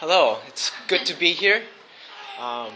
hello. 0.00 0.38
It's 0.48 0.72
good 0.88 1.04
to 1.04 1.14
be 1.14 1.34
here. 1.34 1.60
Um, 2.40 2.72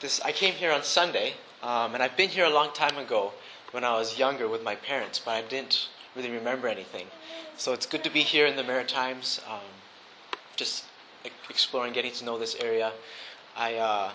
this 0.00 0.20
I 0.20 0.30
came 0.30 0.54
here 0.54 0.70
on 0.70 0.84
Sunday, 0.84 1.34
um, 1.64 1.94
and 1.94 2.02
I've 2.02 2.16
been 2.16 2.28
here 2.28 2.44
a 2.44 2.50
long 2.50 2.72
time 2.72 2.96
ago 2.96 3.32
when 3.72 3.82
I 3.82 3.94
was 3.94 4.16
younger 4.16 4.46
with 4.46 4.62
my 4.62 4.76
parents, 4.76 5.18
but 5.18 5.32
I 5.32 5.42
didn't 5.42 5.88
really 6.14 6.30
remember 6.30 6.68
anything. 6.68 7.08
So 7.56 7.72
it's 7.72 7.86
good 7.86 8.04
to 8.04 8.10
be 8.10 8.20
here 8.20 8.46
in 8.46 8.54
the 8.54 8.62
Maritimes, 8.62 9.40
um, 9.50 9.66
just 10.54 10.84
exploring, 11.50 11.92
getting 11.92 12.12
to 12.12 12.24
know 12.24 12.38
this 12.38 12.54
area. 12.60 12.92
I 13.56 13.74
uh, 13.74 14.10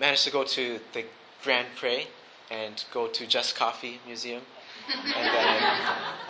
managed 0.00 0.24
to 0.24 0.30
go 0.30 0.42
to 0.42 0.80
the 0.94 1.04
Grand 1.44 1.68
Pre 1.76 2.06
and 2.50 2.82
go 2.94 3.08
to 3.08 3.26
Just 3.26 3.56
Coffee 3.56 4.00
Museum, 4.06 4.40
and 4.88 5.26
then 5.36 5.62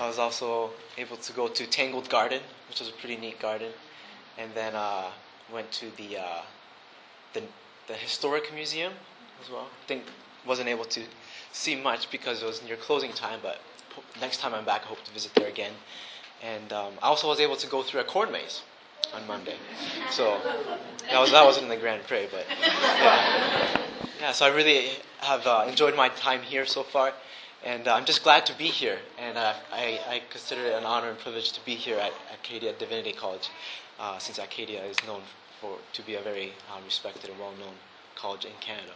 I 0.01 0.09
was 0.09 0.19
also 0.19 0.71
able 0.97 1.17
to 1.17 1.33
go 1.33 1.47
to 1.47 1.65
Tangled 1.65 2.11
Garden, 2.11 2.41
which 2.69 2.81
was 2.81 2.89
a 2.89 2.93
pretty 2.93 3.17
neat 3.17 3.39
garden, 3.39 3.71
and 4.39 4.51
then 4.55 4.74
uh, 4.74 5.10
went 5.52 5.70
to 5.73 5.91
the 5.97 6.19
uh, 6.19 6.42
the 7.34 7.42
the 7.88 7.95
historic 7.95 8.52
museum 8.55 8.92
as 9.42 9.51
well. 9.51 9.66
I 9.66 9.87
think 9.87 10.05
wasn't 10.46 10.69
able 10.69 10.84
to 10.84 11.02
see 11.52 11.77
much 11.77 12.10
because 12.10 12.43
it 12.43 12.46
was 12.46 12.62
near 12.62 12.77
closing 12.77 13.12
time, 13.12 13.41
but 13.43 13.60
next 14.20 14.38
time 14.38 14.55
I'm 14.55 14.65
back, 14.65 14.82
I 14.84 14.87
hope 14.87 15.02
to 15.05 15.10
visit 15.12 15.34
there 15.34 15.48
again. 15.48 15.73
And 16.43 16.73
um, 16.73 16.93
I 17.02 17.09
also 17.09 17.29
was 17.29 17.41
able 17.41 17.56
to 17.56 17.66
go 17.66 17.82
through 17.82 18.01
a 18.01 18.05
corn 18.05 18.30
maze 18.30 18.62
on 19.12 19.27
Monday, 19.27 19.56
so 20.10 20.38
that 21.10 21.18
was 21.18 21.32
that 21.32 21.45
wasn't 21.45 21.65
in 21.65 21.70
the 21.70 21.77
Grand 21.77 22.05
Pre, 22.05 22.27
but 22.30 22.46
yeah, 22.60 23.80
yeah. 24.20 24.32
So 24.32 24.46
I 24.46 24.51
really 24.51 24.91
have 25.20 25.46
uh, 25.46 25.65
enjoyed 25.66 25.96
my 25.96 26.10
time 26.10 26.43
here 26.43 26.65
so 26.66 26.82
far, 26.82 27.12
and 27.65 27.89
uh, 27.89 27.95
I'm 27.95 28.05
just 28.05 28.23
glad 28.23 28.47
to 28.47 28.57
be 28.57 28.67
here. 28.67 28.98
And 29.19 29.37
uh, 29.37 29.55
I, 29.73 30.01
I 30.09 30.23
consider 30.30 30.62
it 30.62 30.75
an 30.75 30.85
honor 30.85 31.09
and 31.11 31.19
privilege 31.19 31.53
to 31.53 31.65
be 31.65 31.75
here 31.75 31.99
at 31.99 32.12
Acadia 32.33 32.73
Divinity 32.73 33.12
College, 33.12 33.49
uh, 33.99 34.19
since 34.19 34.39
Acadia 34.39 34.85
is 34.85 34.97
known 35.07 35.23
for 35.61 35.79
to 35.93 36.02
be 36.02 36.15
a 36.15 36.21
very 36.21 36.52
uh, 36.71 36.80
respected 36.85 37.30
and 37.30 37.38
well-known 37.38 37.74
college 38.15 38.45
in 38.45 38.52
Canada. 38.60 38.93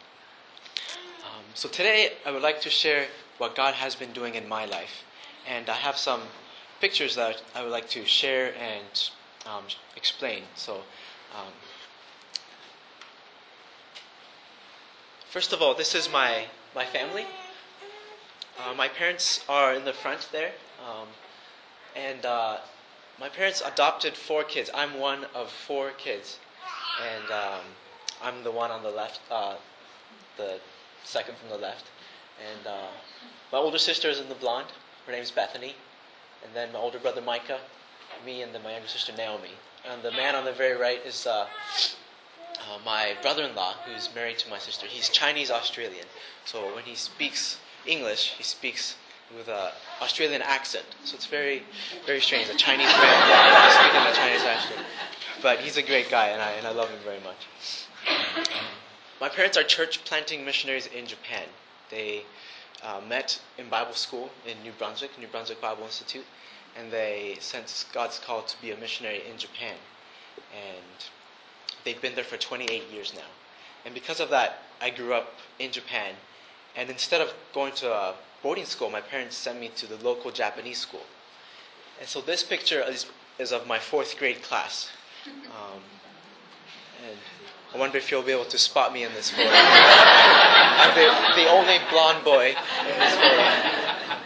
Um, 1.25 1.45
so 1.55 1.69
today 1.69 2.12
I 2.27 2.31
would 2.31 2.42
like 2.42 2.61
to 2.62 2.70
share 2.70 3.06
what 3.39 3.55
God 3.55 3.75
has 3.75 3.95
been 3.95 4.12
doing 4.12 4.34
in 4.34 4.48
my 4.48 4.64
life, 4.64 5.05
and 5.48 5.69
I 5.69 5.75
have 5.75 5.97
some 5.97 6.23
pictures 6.81 7.14
that 7.17 7.42
I 7.55 7.62
would 7.62 7.73
like 7.73 7.89
to 7.91 8.05
share 8.05 8.55
and 8.55 9.11
um, 9.47 9.64
explain. 9.97 10.42
So. 10.55 10.83
Um, 11.34 11.53
First 15.33 15.55
of 15.55 15.62
all, 15.62 15.73
this 15.73 15.95
is 15.95 16.12
my, 16.12 16.45
my 16.75 16.84
family. 16.84 17.25
Uh, 18.58 18.75
my 18.75 18.89
parents 18.89 19.45
are 19.48 19.75
in 19.75 19.84
the 19.84 19.92
front 19.92 20.28
there. 20.33 20.53
Um, 20.86 21.08
and 21.97 22.25
uh, 22.25 22.58
my 23.19 23.28
parents 23.28 23.62
adopted 23.64 24.14
four 24.14 24.45
kids. 24.45 24.70
I'm 24.75 24.98
one 24.98 25.27
of 25.34 25.50
four 25.50 25.91
kids. 25.91 26.39
And 27.03 27.30
um, 27.30 27.61
I'm 28.23 28.45
the 28.45 28.50
one 28.50 28.70
on 28.70 28.83
the 28.83 28.91
left, 28.91 29.20
uh, 29.30 29.56
the 30.36 30.58
second 31.05 31.36
from 31.39 31.48
the 31.48 31.56
left. 31.56 31.86
And 32.41 32.67
uh, 32.67 32.89
my 33.53 33.58
older 33.58 33.78
sister 33.78 34.08
is 34.08 34.20
in 34.20 34.28
the 34.28 34.34
blonde. 34.34 34.69
Her 35.06 35.12
name's 35.12 35.30
Bethany. 35.30 35.75
And 36.45 36.55
then 36.55 36.73
my 36.73 36.78
older 36.78 36.98
brother 36.98 37.20
Micah, 37.20 37.61
me, 38.27 38.42
and 38.42 38.55
then 38.55 38.62
my 38.62 38.73
younger 38.73 38.89
sister 38.89 39.12
Naomi. 39.17 39.50
And 39.91 40.03
the 40.03 40.12
man 40.12 40.34
on 40.34 40.45
the 40.45 40.53
very 40.53 40.78
right 40.78 41.00
is 41.05 41.27
uh, 41.27 41.47
uh, 42.58 42.78
my 42.84 43.17
brother-in-law, 43.23 43.75
who's 43.84 44.08
married 44.14 44.39
to 44.39 44.50
my 44.50 44.58
sister, 44.58 44.86
he's 44.86 45.08
Chinese 45.08 45.50
Australian. 45.50 46.06
So 46.45 46.75
when 46.75 46.84
he 46.84 46.95
speaks 46.95 47.58
English, 47.86 48.34
he 48.36 48.42
speaks 48.42 48.97
with 49.36 49.48
an 49.48 49.70
Australian 50.00 50.42
accent. 50.42 50.84
So 51.05 51.14
it's 51.14 51.27
very, 51.27 51.62
very 52.06 52.20
strange. 52.20 52.48
A 52.48 52.55
Chinese 52.55 52.86
man 52.86 53.70
speaking 53.72 54.06
a 54.06 54.14
Chinese 54.14 54.44
accent. 54.44 54.80
But 55.42 55.58
he's 55.61 55.77
a 55.77 55.83
great 55.83 56.11
guy, 56.11 56.28
and 56.28 56.41
I 56.41 56.50
and 56.52 56.66
I 56.66 56.70
love 56.70 56.91
him 56.91 57.00
very 57.05 57.20
much. 57.20 57.86
My 59.20 59.28
parents 59.28 59.56
are 59.56 59.62
church 59.62 60.05
planting 60.05 60.44
missionaries 60.44 60.86
in 60.86 61.06
Japan. 61.06 61.44
They 61.90 62.24
uh, 62.83 63.01
met 63.08 63.40
in 63.58 63.68
Bible 63.68 63.95
school 63.95 64.30
in 64.46 64.61
New 64.62 64.73
Brunswick, 64.73 65.11
New 65.18 65.28
Brunswick 65.28 65.61
Bible 65.61 65.84
Institute, 65.84 66.24
and 66.77 66.90
they 66.90 67.36
sensed 67.40 67.92
God's 67.92 68.18
call 68.18 68.42
to 68.42 68.61
be 68.61 68.73
a 68.73 68.77
missionary 68.77 69.23
in 69.30 69.39
Japan. 69.39 69.77
And 70.52 71.05
they've 71.84 72.01
been 72.01 72.14
there 72.14 72.24
for 72.24 72.36
28 72.36 72.90
years 72.92 73.12
now. 73.14 73.30
And 73.84 73.95
because 73.95 74.20
of 74.20 74.30
that, 74.30 74.62
I 74.80 74.90
grew 74.90 75.12
up 75.14 75.34
in 75.58 75.70
Japan. 75.70 76.14
And 76.77 76.90
instead 76.90 77.20
of 77.20 77.34
going 77.52 77.72
to 77.74 77.92
a 77.92 78.14
boarding 78.42 78.64
school, 78.64 78.90
my 78.90 79.00
parents 79.00 79.36
sent 79.36 79.60
me 79.60 79.70
to 79.77 79.86
the 79.86 79.96
local 80.02 80.30
Japanese 80.30 80.78
school. 80.78 81.06
And 82.00 82.08
so 82.08 82.20
this 82.20 82.42
picture 82.42 82.83
is, 82.83 83.06
is 83.38 83.52
of 83.52 83.66
my 83.66 83.78
fourth 83.78 84.18
grade 84.18 84.42
class. 84.42 84.90
Um, 85.27 85.80
and 87.06 87.16
I 87.74 87.78
wonder 87.78 87.98
if 87.98 88.10
you'll 88.10 88.22
be 88.22 88.33
able 88.33 88.46
to 88.46 88.58
spot 88.58 88.92
me 88.92 89.05
in 89.05 89.12
this 89.12 89.30
photo. 89.30 89.50
I'm 89.52 90.94
the, 90.94 91.42
the 91.42 91.48
only 91.48 91.78
blonde 91.90 92.24
boy 92.24 92.48
in 92.80 92.98
this 92.98 93.14
photo. 93.14 94.16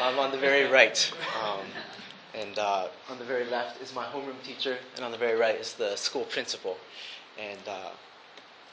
I'm 0.00 0.18
on 0.18 0.30
the 0.32 0.38
very 0.38 0.70
right. 0.70 1.12
Um, 1.42 1.60
and 2.34 2.58
uh, 2.58 2.88
on 3.10 3.18
the 3.18 3.24
very 3.24 3.44
left 3.44 3.82
is 3.82 3.94
my 3.94 4.04
homeroom 4.04 4.42
teacher, 4.42 4.78
and 4.96 5.04
on 5.04 5.12
the 5.12 5.18
very 5.18 5.38
right 5.38 5.56
is 5.56 5.74
the 5.74 5.96
school 5.96 6.24
principal. 6.24 6.78
And 7.38 7.60
uh, 7.68 7.90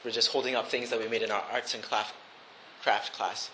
we're 0.04 0.10
just 0.10 0.30
holding 0.30 0.54
up 0.54 0.68
things 0.68 0.90
that 0.90 0.98
we 0.98 1.08
made 1.08 1.22
in 1.22 1.30
our 1.30 1.44
arts 1.52 1.74
and 1.74 1.82
craft, 1.82 2.14
craft 2.82 3.12
class. 3.12 3.50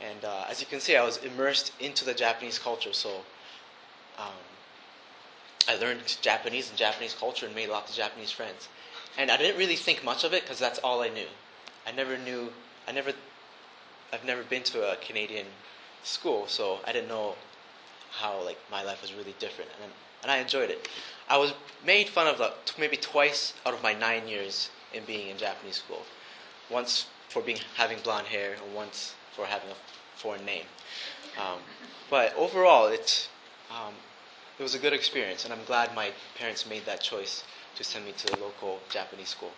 And 0.00 0.24
uh, 0.24 0.44
as 0.48 0.60
you 0.60 0.66
can 0.66 0.80
see, 0.80 0.96
I 0.96 1.04
was 1.04 1.18
immersed 1.18 1.72
into 1.80 2.04
the 2.04 2.14
Japanese 2.14 2.58
culture, 2.58 2.92
so 2.92 3.10
um, 4.18 4.42
I 5.68 5.76
learned 5.76 6.00
Japanese 6.20 6.68
and 6.68 6.78
Japanese 6.78 7.14
culture 7.14 7.46
and 7.46 7.54
made 7.54 7.68
lots 7.68 7.90
of 7.90 7.96
Japanese 7.96 8.30
friends. 8.30 8.68
And 9.16 9.30
I 9.30 9.36
didn't 9.36 9.58
really 9.58 9.76
think 9.76 10.04
much 10.04 10.24
of 10.24 10.32
it 10.34 10.42
because 10.42 10.58
that's 10.58 10.78
all 10.80 11.00
I 11.00 11.08
knew. 11.08 11.28
I 11.86 11.92
never 11.92 12.18
knew, 12.18 12.52
I 12.88 12.92
never, 12.92 13.12
I've 14.12 14.24
never 14.24 14.42
been 14.42 14.62
to 14.64 14.92
a 14.92 14.96
Canadian 14.96 15.46
school, 16.02 16.46
so 16.48 16.80
I 16.84 16.92
didn't 16.92 17.08
know 17.08 17.36
how 18.10 18.44
like 18.44 18.58
my 18.70 18.82
life 18.82 19.02
was 19.02 19.12
really 19.14 19.34
different, 19.38 19.70
and 19.82 19.92
and 20.24 20.30
I 20.30 20.38
enjoyed 20.38 20.70
it. 20.70 20.88
I 21.28 21.36
was 21.36 21.52
made 21.84 22.08
fun 22.08 22.26
of 22.26 22.40
like, 22.40 22.54
maybe 22.78 22.96
twice 22.96 23.52
out 23.66 23.74
of 23.74 23.82
my 23.82 23.92
nine 23.92 24.26
years 24.26 24.70
in 24.94 25.04
being 25.04 25.28
in 25.28 25.36
Japanese 25.36 25.76
school. 25.76 26.02
Once 26.70 27.06
for 27.34 27.42
being 27.42 27.58
having 27.74 27.98
blonde 28.04 28.28
hair, 28.28 28.52
and 28.52 28.74
once 28.74 29.16
for 29.32 29.44
having 29.44 29.68
a 29.68 29.74
foreign 30.14 30.44
name. 30.44 30.66
Um, 31.36 31.58
but 32.08 32.32
overall, 32.36 32.86
it 32.86 33.28
um, 33.72 33.94
it 34.56 34.62
was 34.62 34.76
a 34.76 34.78
good 34.78 34.92
experience, 34.92 35.44
and 35.44 35.52
I'm 35.52 35.64
glad 35.66 35.96
my 35.96 36.12
parents 36.38 36.64
made 36.64 36.86
that 36.86 37.00
choice 37.00 37.42
to 37.74 37.82
send 37.82 38.04
me 38.04 38.12
to 38.12 38.26
the 38.28 38.38
local 38.38 38.78
Japanese 38.88 39.30
school. 39.30 39.50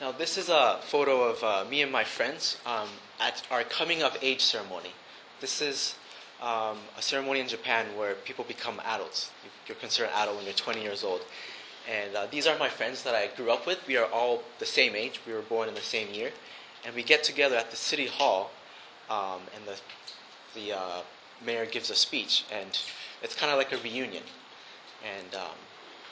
Now, 0.00 0.12
this 0.12 0.38
is 0.38 0.48
a 0.48 0.78
photo 0.82 1.24
of 1.24 1.42
uh, 1.42 1.68
me 1.68 1.82
and 1.82 1.90
my 1.90 2.04
friends 2.04 2.56
um, 2.64 2.88
at 3.18 3.42
our 3.50 3.64
coming 3.64 4.04
of 4.04 4.16
age 4.22 4.44
ceremony. 4.44 4.92
This 5.40 5.60
is 5.60 5.96
um, 6.40 6.78
a 6.96 7.02
ceremony 7.02 7.40
in 7.40 7.48
Japan 7.48 7.86
where 7.96 8.14
people 8.14 8.44
become 8.44 8.80
adults. 8.84 9.32
You're 9.66 9.76
considered 9.78 10.10
adult 10.14 10.36
when 10.36 10.44
you're 10.44 10.54
20 10.54 10.80
years 10.80 11.02
old. 11.02 11.22
And 11.88 12.14
uh, 12.14 12.26
these 12.30 12.46
are 12.46 12.58
my 12.58 12.68
friends 12.68 13.02
that 13.04 13.14
I 13.14 13.28
grew 13.34 13.50
up 13.50 13.66
with. 13.66 13.78
We 13.86 13.96
are 13.96 14.06
all 14.06 14.42
the 14.58 14.66
same 14.66 14.94
age. 14.94 15.20
We 15.26 15.32
were 15.32 15.42
born 15.42 15.68
in 15.68 15.74
the 15.74 15.80
same 15.80 16.12
year. 16.12 16.30
And 16.84 16.94
we 16.94 17.02
get 17.02 17.24
together 17.24 17.56
at 17.56 17.70
the 17.70 17.76
city 17.76 18.06
hall, 18.06 18.50
um, 19.10 19.40
and 19.56 19.64
the, 19.66 19.80
the 20.54 20.76
uh, 20.76 21.00
mayor 21.44 21.66
gives 21.66 21.90
a 21.90 21.94
speech. 21.94 22.44
And 22.52 22.78
it's 23.22 23.34
kind 23.34 23.50
of 23.50 23.58
like 23.58 23.72
a 23.72 23.78
reunion. 23.78 24.22
And 25.02 25.34
um, 25.34 25.56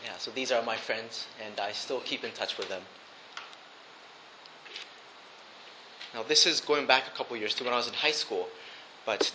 yeah, 0.04 0.16
so 0.19 0.31
these 0.31 0.50
are 0.50 0.62
my 0.62 0.76
friends, 0.76 1.26
and 1.44 1.60
I 1.60 1.72
still 1.72 2.00
keep 2.00 2.25
in 2.25 2.32
touch 2.32 2.56
with 2.56 2.69
them. 2.69 2.82
Now, 6.14 6.22
this 6.22 6.47
is 6.47 6.60
going 6.60 6.87
back 6.87 7.04
a 7.06 7.16
couple 7.16 7.37
years 7.37 7.54
to 7.56 7.64
when 7.64 7.75
I 7.75 7.76
was 7.76 7.88
in 7.88 7.94
high 7.94 8.12
school, 8.12 8.48
but 9.04 9.32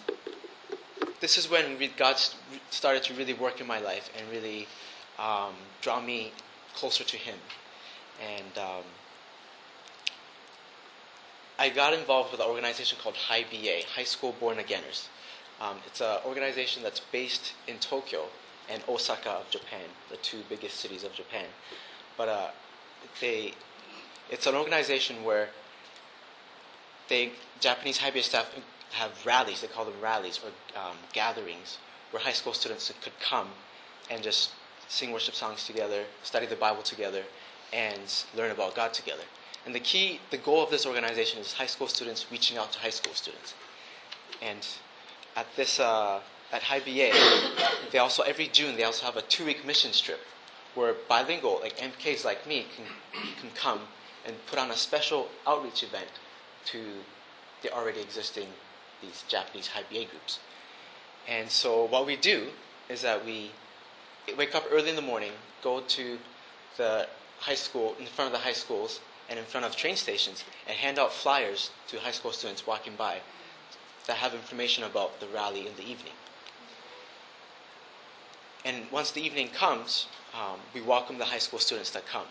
this 1.20 1.38
is 1.38 1.50
when 1.50 1.78
God 1.98 2.18
started 2.72 3.04
to 3.04 3.14
really 3.14 3.34
work 3.34 3.62
in 3.62 3.68
my 3.68 3.80
life 3.80 4.10
and 4.18 4.28
really 4.32 4.68
um, 5.22 5.54
draw 5.82 6.02
me 6.02 6.32
closer 6.74 7.04
to 7.04 7.18
Him. 7.18 7.38
And 8.22 8.58
um, 8.58 8.84
I 11.60 11.70
got 11.70 11.94
involved 11.94 12.32
with 12.32 12.42
an 12.42 12.48
organization 12.48 12.98
called 13.02 13.16
High 13.16 13.46
BA, 13.50 13.82
High 13.96 14.04
School 14.04 14.36
Born 14.40 14.58
Againers. 14.58 15.08
Um, 15.62 15.78
it's 15.86 16.02
an 16.02 16.18
organization 16.26 16.82
that's 16.82 17.02
based 17.12 17.54
in 17.68 17.78
Tokyo 17.78 18.26
and 18.70 18.82
Osaka 18.90 19.30
of 19.30 19.50
Japan, 19.50 19.86
the 20.10 20.18
two 20.18 20.40
biggest 20.50 20.78
cities 20.78 21.04
of 21.04 21.14
Japan. 21.14 21.46
But 22.18 22.30
uh, 22.30 22.48
they, 23.20 23.54
it's 24.30 24.48
an 24.48 24.56
organization 24.56 25.24
where 25.24 25.50
they 27.10 27.32
Japanese 27.60 27.98
high 27.98 28.12
BA 28.12 28.24
staff 28.24 28.50
have 28.94 29.26
rallies. 29.26 29.62
They 29.62 29.68
call 29.68 29.86
them 29.86 29.94
rallies 30.02 30.40
or 30.44 30.50
um, 30.80 30.96
gatherings 31.14 31.78
where 32.12 32.24
high 32.24 32.32
school 32.32 32.54
students 32.54 32.92
could 33.02 33.20
come 33.20 33.48
and 34.10 34.24
just 34.24 34.52
sing 34.92 35.14
worship 35.14 35.34
songs 35.34 35.66
together, 35.66 36.04
study 36.22 36.46
the 36.46 36.56
Bible 36.58 36.84
together, 36.84 37.24
and 37.72 38.26
learn 38.36 38.52
about 38.52 38.76
God 38.76 38.94
together. 38.94 39.24
And 39.66 39.74
the 39.74 39.80
key, 39.80 40.20
the 40.32 40.38
goal 40.38 40.62
of 40.62 40.70
this 40.70 40.86
organization 40.86 41.40
is 41.40 41.54
high 41.54 41.66
school 41.68 41.88
students 41.88 42.26
reaching 42.30 42.58
out 42.58 42.74
to 42.74 42.80
high 42.80 42.90
school 42.90 43.14
students. 43.14 43.54
And 44.42 44.68
at 45.38 45.48
this, 45.56 45.80
uh, 45.80 46.20
at 46.52 46.64
High 46.64 46.80
BA, 46.80 47.12
they 47.92 48.00
also 48.00 48.24
every 48.24 48.48
June 48.48 48.76
they 48.76 48.84
also 48.84 49.06
have 49.06 49.16
a 49.16 49.22
two-week 49.22 49.66
mission 49.66 49.94
trip 49.94 50.20
where 50.76 50.94
bilingual, 51.08 51.60
like 51.62 51.78
MKs 51.78 52.26
like 52.26 52.46
me, 52.46 52.66
can, 52.76 52.86
can 53.40 53.50
come 53.52 53.80
and 54.26 54.36
put 54.48 54.60
on 54.60 54.72
a 54.72 54.76
special 54.76 55.30
outreach 55.48 55.84
event 55.84 56.10
to 56.66 56.84
the 57.62 57.72
already 57.72 58.02
existing 58.02 58.48
these 59.02 59.24
Japanese 59.30 59.68
high 59.68 59.84
BA 59.90 60.06
groups. 60.06 60.40
And 61.30 61.50
so 61.50 61.86
what 61.86 62.06
we 62.06 62.18
do 62.18 62.48
is 62.90 63.02
that 63.04 63.26
we 63.26 63.52
wake 64.38 64.56
up 64.56 64.66
early 64.72 64.90
in 64.90 64.96
the 64.96 65.02
morning, 65.02 65.32
go 65.64 65.82
to 65.82 66.18
the 66.78 67.08
high 67.40 67.56
school, 67.56 67.96
in 68.00 68.06
front 68.06 68.28
of 68.28 68.40
the 68.40 68.44
high 68.46 68.54
schools, 68.54 69.00
and 69.30 69.40
in 69.40 69.46
front 69.46 69.66
of 69.66 69.76
train 69.76 69.96
stations, 69.96 70.44
and 70.68 70.78
hand 70.78 71.00
out 71.00 71.14
flyers 71.14 71.72
to 71.88 72.00
high 72.00 72.12
school 72.12 72.32
students 72.32 72.68
walking 72.68 72.94
by 72.96 73.20
that 74.08 74.18
have 74.18 74.34
information 74.34 74.84
about 74.84 75.20
the 75.20 75.28
rally 75.28 75.68
in 75.68 75.76
the 75.76 75.84
evening. 75.84 76.14
And 78.64 78.86
once 78.92 79.12
the 79.12 79.22
evening 79.22 79.50
comes, 79.50 80.08
um, 80.34 80.60
we 80.74 80.82
welcome 80.82 81.18
the 81.18 81.26
high 81.26 81.40
school 81.40 81.60
students 81.60 81.92
that 81.92 82.06
come. 82.06 82.28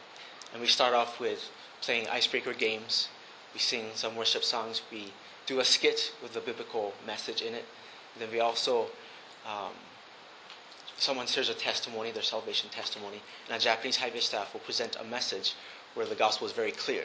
And 0.52 0.60
we 0.60 0.68
start 0.68 0.94
off 0.94 1.18
with 1.18 1.50
playing 1.80 2.08
icebreaker 2.08 2.54
games. 2.54 3.08
We 3.52 3.60
sing 3.60 3.86
some 3.94 4.14
worship 4.14 4.44
songs. 4.44 4.82
We 4.92 5.12
do 5.46 5.60
a 5.60 5.64
skit 5.64 6.12
with 6.22 6.36
a 6.36 6.40
biblical 6.40 6.92
message 7.06 7.42
in 7.42 7.54
it. 7.54 7.64
And 8.14 8.22
then 8.22 8.30
we 8.30 8.40
also, 8.40 8.86
um, 9.46 9.72
someone 11.00 11.26
shares 11.26 11.48
a 11.48 11.54
testimony, 11.54 12.10
their 12.10 12.22
salvation 12.22 12.68
testimony, 12.70 13.20
and 13.48 13.56
a 13.56 13.58
Japanese 13.58 13.96
high 13.96 14.10
staff 14.18 14.52
will 14.52 14.60
present 14.60 14.96
a 15.00 15.04
message 15.04 15.54
where 15.94 16.06
the 16.06 16.14
gospel 16.14 16.46
is 16.46 16.52
very 16.52 16.72
clear. 16.72 17.04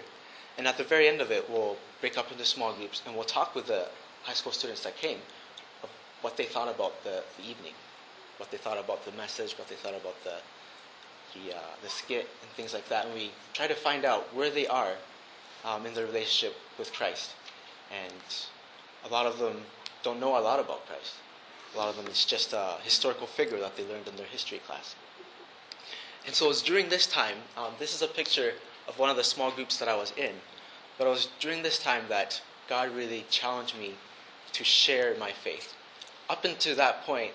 And 0.57 0.68
at 0.68 0.77
the 0.77 0.83
very 0.83 1.07
end 1.07 1.21
of 1.21 1.31
it, 1.31 1.50
we'll 1.50 1.77
break 2.01 2.18
up 2.18 2.31
into 2.31 2.45
small 2.45 2.74
groups 2.74 3.01
and 3.06 3.15
we'll 3.15 3.25
talk 3.25 3.56
with 3.56 3.68
the 3.68 3.88
high 4.24 4.33
school 4.33 4.51
students 4.51 4.83
that 4.83 4.97
came 4.97 5.19
of 5.83 5.89
what 6.21 6.38
they 6.38 6.45
thought 6.45 6.74
about 6.74 7.03
the, 7.03 7.24
the 7.38 7.50
evening, 7.50 7.74
what 8.38 8.51
they 8.51 8.57
thought 8.57 8.77
about 8.77 9.03
the 9.06 9.12
message, 9.13 9.57
what 9.57 9.68
they 9.68 9.75
thought 9.75 9.95
about 9.95 10.15
the, 10.24 10.36
the, 11.33 11.56
uh, 11.56 11.59
the 11.81 11.89
skit, 11.89 12.27
and 12.42 12.51
things 12.51 12.74
like 12.74 12.88
that. 12.89 13.06
And 13.06 13.13
we 13.13 13.31
try 13.53 13.68
to 13.68 13.75
find 13.75 14.06
out 14.06 14.33
where 14.36 14.50
they 14.50 14.68
are 14.68 14.94
um, 15.63 15.86
in 15.86 15.94
their 15.94 16.06
relationship 16.06 16.56
with 16.77 16.92
Christ. 16.94 17.31
And 17.92 18.13
a 19.06 19.13
lot 19.13 19.25
of 19.25 19.39
them 19.39 19.62
don't 20.03 20.19
know 20.19 20.38
a 20.38 20.42
lot 20.42 20.59
about 20.59 20.86
Christ. 20.86 21.15
A 21.75 21.77
lot 21.77 21.89
of 21.89 21.98
them, 21.98 22.06
it's 22.07 22.24
just 22.25 22.54
a 22.54 22.77
historical 22.83 23.27
figure 23.27 23.60
that 23.60 23.75
they 23.75 23.83
learned 23.83 24.07
in 24.07 24.16
their 24.16 24.25
history 24.25 24.60
class. 24.60 24.95
And 26.25 26.33
so 26.33 26.45
it 26.45 26.50
was 26.50 26.62
during 26.62 26.88
this 26.88 27.06
time, 27.06 27.36
um, 27.57 27.74
this 27.80 27.94
is 27.94 28.01
a 28.01 28.07
picture 28.07 28.54
of 28.88 28.98
one 28.98 29.10
of 29.10 29.18
the 29.18 29.24
small 29.24 29.51
groups 29.51 29.77
that 29.77 29.89
I 29.89 29.95
was 29.95 30.13
in, 30.18 30.31
but 30.98 31.06
it 31.06 31.10
was 31.10 31.27
during 31.39 31.63
this 31.63 31.77
time 31.77 32.06
that 32.10 32.42
God 32.69 32.95
really 32.95 33.25
challenged 33.30 33.77
me 33.77 33.95
to 34.54 34.63
share 34.63 35.16
my 35.19 35.31
faith. 35.31 35.75
Up 36.30 36.45
until 36.45 36.75
that 36.77 37.04
point, 37.04 37.31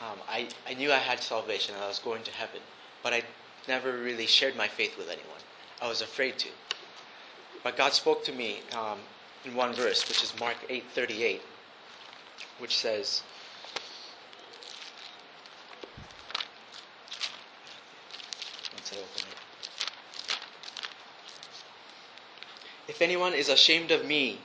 um, 0.00 0.18
I, 0.28 0.48
I 0.68 0.74
knew 0.74 0.92
I 0.92 0.98
had 0.98 1.20
salvation 1.20 1.74
and 1.74 1.84
I 1.84 1.88
was 1.88 1.98
going 1.98 2.22
to 2.22 2.30
heaven, 2.30 2.60
but 3.02 3.12
I 3.12 3.22
never 3.68 3.98
really 3.98 4.26
shared 4.26 4.56
my 4.56 4.68
faith 4.68 4.96
with 4.96 5.08
anyone. 5.08 5.40
I 5.82 5.88
was 5.88 6.00
afraid 6.00 6.38
to. 6.38 6.48
But 7.62 7.76
God 7.76 7.92
spoke 7.92 8.24
to 8.24 8.32
me 8.32 8.60
um, 8.72 8.98
in 9.44 9.54
one 9.54 9.74
verse, 9.74 10.08
which 10.08 10.22
is 10.22 10.32
Mark 10.40 10.56
8:38, 10.68 11.40
which 12.58 12.76
says, 12.76 13.22
once 18.72 18.92
I 18.92 18.96
open 18.96 19.28
it. 19.30 19.36
If 22.88 23.02
anyone 23.02 23.34
is 23.34 23.48
ashamed 23.48 23.90
of 23.90 24.04
me 24.04 24.40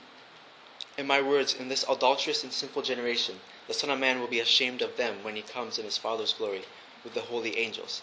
and 0.96 1.06
my 1.06 1.20
words 1.20 1.54
in 1.54 1.68
this 1.68 1.84
adulterous 1.88 2.42
and 2.42 2.52
sinful 2.52 2.82
generation, 2.82 3.36
the 3.68 3.74
Son 3.74 3.90
of 3.90 3.98
Man 3.98 4.20
will 4.20 4.28
be 4.28 4.40
ashamed 4.40 4.82
of 4.82 4.96
them 4.96 5.16
when 5.22 5.36
he 5.36 5.42
comes 5.42 5.78
in 5.78 5.84
his 5.84 5.98
Father's 5.98 6.32
glory 6.32 6.62
with 7.04 7.14
the 7.14 7.20
holy 7.20 7.58
angels. 7.58 8.02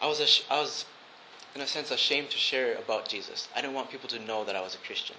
I 0.00 0.06
was, 0.06 0.20
ash- 0.20 0.44
I 0.48 0.60
was, 0.60 0.84
in 1.54 1.60
a 1.60 1.66
sense, 1.66 1.90
ashamed 1.90 2.30
to 2.30 2.38
share 2.38 2.76
about 2.76 3.08
Jesus. 3.08 3.48
I 3.54 3.60
didn't 3.60 3.74
want 3.74 3.90
people 3.90 4.08
to 4.10 4.18
know 4.18 4.44
that 4.44 4.56
I 4.56 4.60
was 4.60 4.74
a 4.74 4.86
Christian. 4.86 5.16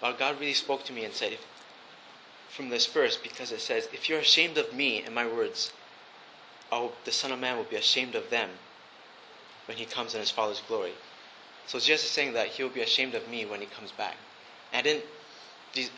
But 0.00 0.18
God 0.18 0.38
really 0.38 0.54
spoke 0.54 0.84
to 0.84 0.92
me 0.92 1.04
and 1.04 1.12
said, 1.12 1.32
if, 1.32 1.44
from 2.56 2.70
this 2.70 2.86
verse, 2.86 3.16
because 3.16 3.52
it 3.52 3.60
says, 3.60 3.88
If 3.92 4.08
you're 4.08 4.18
ashamed 4.18 4.56
of 4.56 4.72
me 4.72 5.02
and 5.02 5.14
my 5.14 5.26
words, 5.26 5.72
oh, 6.72 6.92
the 7.04 7.12
Son 7.12 7.30
of 7.30 7.38
Man 7.38 7.56
will 7.56 7.64
be 7.64 7.76
ashamed 7.76 8.14
of 8.14 8.30
them 8.30 8.48
when 9.66 9.76
he 9.76 9.84
comes 9.84 10.14
in 10.14 10.20
his 10.20 10.30
Father's 10.30 10.62
glory. 10.66 10.92
So 11.66 11.78
Jesus 11.78 12.06
is 12.06 12.10
saying 12.10 12.32
that 12.32 12.48
he 12.48 12.62
will 12.62 12.70
be 12.70 12.80
ashamed 12.80 13.14
of 13.14 13.28
me 13.28 13.44
when 13.44 13.60
he 13.60 13.66
comes 13.66 13.92
back. 13.92 14.16
And 14.72 14.80
I 14.80 14.82
didn't, 14.82 15.04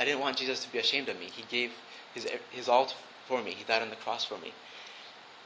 I 0.01 0.05
didn't 0.05 0.21
want 0.21 0.39
Jesus 0.39 0.65
to 0.65 0.73
be 0.73 0.79
ashamed 0.79 1.09
of 1.09 1.19
me. 1.19 1.27
He 1.27 1.45
gave 1.49 1.73
his, 2.15 2.27
his 2.51 2.69
all 2.69 2.93
for 3.27 3.43
me. 3.43 3.53
He 3.53 3.65
died 3.65 3.83
on 3.83 3.91
the 3.91 3.97
cross 3.97 4.25
for 4.25 4.39
me. 4.39 4.53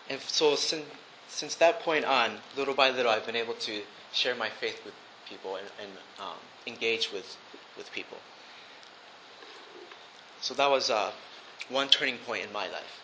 And 0.09 0.21
so 0.21 0.55
since, 0.55 0.85
since 1.29 1.55
that 1.57 1.81
point 1.81 2.05
on, 2.05 2.39
little 2.57 2.75
by 2.75 2.91
little, 2.91 3.11
I've 3.11 3.27
been 3.27 3.37
able 3.37 3.55
to 3.55 3.83
share 4.13 4.35
my 4.35 4.49
faith 4.49 4.81
with 4.85 4.95
people 5.29 5.57
and, 5.57 5.67
and 5.81 5.91
um, 6.21 6.39
engage 6.67 7.13
with, 7.13 7.37
with 7.77 7.93
people. 7.93 8.19
So 10.43 10.55
that 10.55 10.69
was 10.69 10.91
uh, 10.91 11.13
one 11.69 11.89
turning 11.89 12.19
point 12.19 12.45
in 12.45 12.53
my 12.53 12.67
life. 12.67 13.01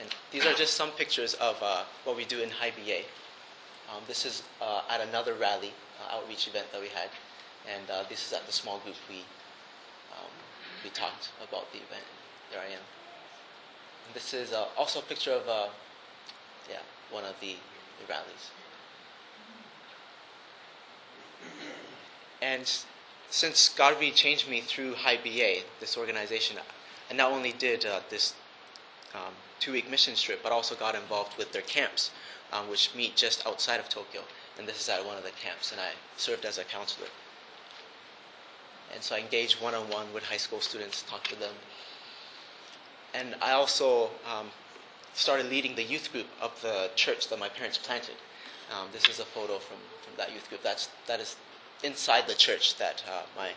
And 0.00 0.08
these 0.32 0.46
are 0.46 0.54
just 0.54 0.74
some 0.74 0.90
pictures 0.92 1.34
of 1.34 1.62
uh, 1.62 1.84
what 2.04 2.16
we 2.16 2.24
do 2.24 2.40
in 2.40 2.48
High 2.48 2.70
BA. 2.70 3.00
Um, 3.94 4.02
this 4.08 4.24
is 4.24 4.42
uh, 4.62 4.80
at 4.88 5.02
another 5.02 5.34
rally, 5.34 5.72
uh, 6.00 6.16
outreach 6.16 6.48
event 6.48 6.72
that 6.72 6.80
we 6.80 6.88
had, 6.88 7.10
and 7.68 7.90
uh, 7.90 8.04
this 8.08 8.26
is 8.26 8.32
at 8.32 8.46
the 8.46 8.52
small 8.52 8.78
group 8.78 8.96
we 9.10 9.16
um, 10.16 10.30
we 10.82 10.88
talked 10.90 11.30
about 11.46 11.70
the 11.72 11.78
event. 11.78 12.04
There 12.50 12.60
I 12.60 12.66
am. 12.66 12.84
And 14.06 14.14
this 14.14 14.32
is 14.32 14.52
uh, 14.52 14.68
also 14.76 15.00
a 15.00 15.02
picture 15.02 15.32
of 15.32 15.70
yeah 16.70 16.80
one 17.10 17.24
of 17.24 17.34
the, 17.42 17.56
the 18.00 18.10
rallies. 18.10 18.50
And 22.40 22.70
since 23.30 23.74
really 23.78 24.10
changed 24.10 24.48
me 24.48 24.60
through 24.60 24.94
High 24.94 25.18
BA, 25.18 25.64
this 25.80 25.96
organization, 25.96 26.56
I 27.10 27.14
not 27.14 27.32
only 27.32 27.52
did 27.52 27.84
uh, 27.84 28.00
this 28.08 28.34
um, 29.14 29.34
two-week 29.60 29.90
mission 29.90 30.14
trip, 30.14 30.40
but 30.42 30.52
also 30.52 30.74
got 30.74 30.94
involved 30.94 31.36
with 31.36 31.52
their 31.52 31.62
camps, 31.62 32.10
um, 32.52 32.68
which 32.70 32.94
meet 32.94 33.16
just 33.16 33.46
outside 33.46 33.80
of 33.80 33.88
Tokyo. 33.88 34.22
And 34.58 34.66
this 34.66 34.80
is 34.80 34.88
at 34.88 35.04
one 35.04 35.16
of 35.16 35.24
the 35.24 35.30
camps, 35.30 35.72
and 35.72 35.80
I 35.80 35.90
served 36.16 36.44
as 36.44 36.58
a 36.58 36.64
counselor. 36.64 37.08
And 38.92 39.02
so 39.02 39.14
I 39.14 39.18
engaged 39.20 39.60
one-on-one 39.60 40.12
with 40.14 40.24
high 40.24 40.38
school 40.38 40.60
students, 40.60 41.02
talked 41.02 41.30
to 41.30 41.36
them. 41.36 41.54
And 43.14 43.34
I 43.42 43.52
also 43.52 44.10
um, 44.26 44.48
started 45.14 45.50
leading 45.50 45.74
the 45.74 45.82
youth 45.82 46.10
group 46.12 46.26
of 46.40 46.60
the 46.62 46.90
church 46.94 47.28
that 47.28 47.38
my 47.38 47.48
parents 47.48 47.78
planted. 47.78 48.14
Um, 48.72 48.88
this 48.92 49.08
is 49.08 49.18
a 49.20 49.24
photo 49.24 49.58
from, 49.58 49.78
from 50.02 50.14
that 50.16 50.32
youth 50.32 50.48
group. 50.48 50.62
That's, 50.62 50.88
that 51.06 51.20
is 51.20 51.36
inside 51.82 52.26
the 52.26 52.34
church 52.34 52.76
that 52.76 53.04
uh, 53.08 53.22
my, 53.36 53.50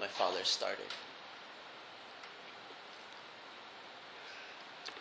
my 0.00 0.06
father 0.06 0.44
started. 0.44 0.86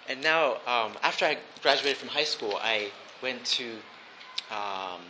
And 0.09 0.21
now, 0.21 0.57
um, 0.65 0.93
after 1.03 1.25
I 1.25 1.37
graduated 1.61 1.97
from 1.97 2.09
high 2.09 2.23
school, 2.23 2.57
I 2.61 2.91
went 3.21 3.43
to, 3.45 3.65
um, 4.51 5.01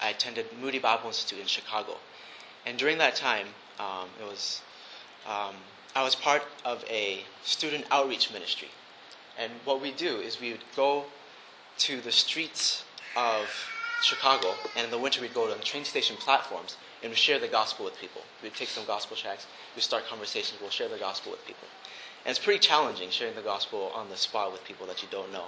I 0.00 0.10
attended 0.10 0.46
Moody 0.60 0.78
Bible 0.78 1.08
Institute 1.08 1.40
in 1.40 1.46
Chicago. 1.46 1.96
And 2.64 2.78
during 2.78 2.98
that 2.98 3.16
time, 3.16 3.48
um, 3.78 4.08
it 4.20 4.26
was, 4.26 4.62
um, 5.26 5.54
I 5.94 6.02
was 6.02 6.14
part 6.14 6.42
of 6.64 6.84
a 6.88 7.24
student 7.44 7.84
outreach 7.90 8.32
ministry. 8.32 8.68
And 9.38 9.52
what 9.66 9.82
we 9.82 9.92
do 9.92 10.16
is 10.16 10.40
we 10.40 10.52
would 10.52 10.64
go 10.74 11.04
to 11.78 12.00
the 12.00 12.12
streets 12.12 12.84
of 13.14 13.68
Chicago, 14.02 14.54
and 14.74 14.86
in 14.86 14.90
the 14.90 14.98
winter 14.98 15.20
we'd 15.20 15.34
go 15.34 15.48
to 15.48 15.54
the 15.54 15.64
train 15.64 15.84
station 15.84 16.16
platforms 16.16 16.76
and 17.02 17.10
we 17.10 17.16
share 17.16 17.38
the 17.38 17.48
gospel 17.48 17.84
with 17.84 17.98
people. 18.00 18.22
We'd 18.42 18.54
take 18.54 18.68
some 18.68 18.84
gospel 18.86 19.16
tracks, 19.16 19.46
we 19.74 19.82
start 19.82 20.06
conversations, 20.08 20.60
we'll 20.60 20.70
share 20.70 20.88
the 20.88 20.98
gospel 20.98 21.32
with 21.32 21.46
people. 21.46 21.68
And 22.24 22.30
it's 22.30 22.44
pretty 22.44 22.58
challenging 22.58 23.10
sharing 23.10 23.34
the 23.34 23.42
gospel 23.42 23.92
on 23.94 24.08
the 24.08 24.16
spot 24.16 24.52
with 24.52 24.64
people 24.64 24.86
that 24.86 25.02
you 25.02 25.08
don't 25.10 25.32
know. 25.32 25.46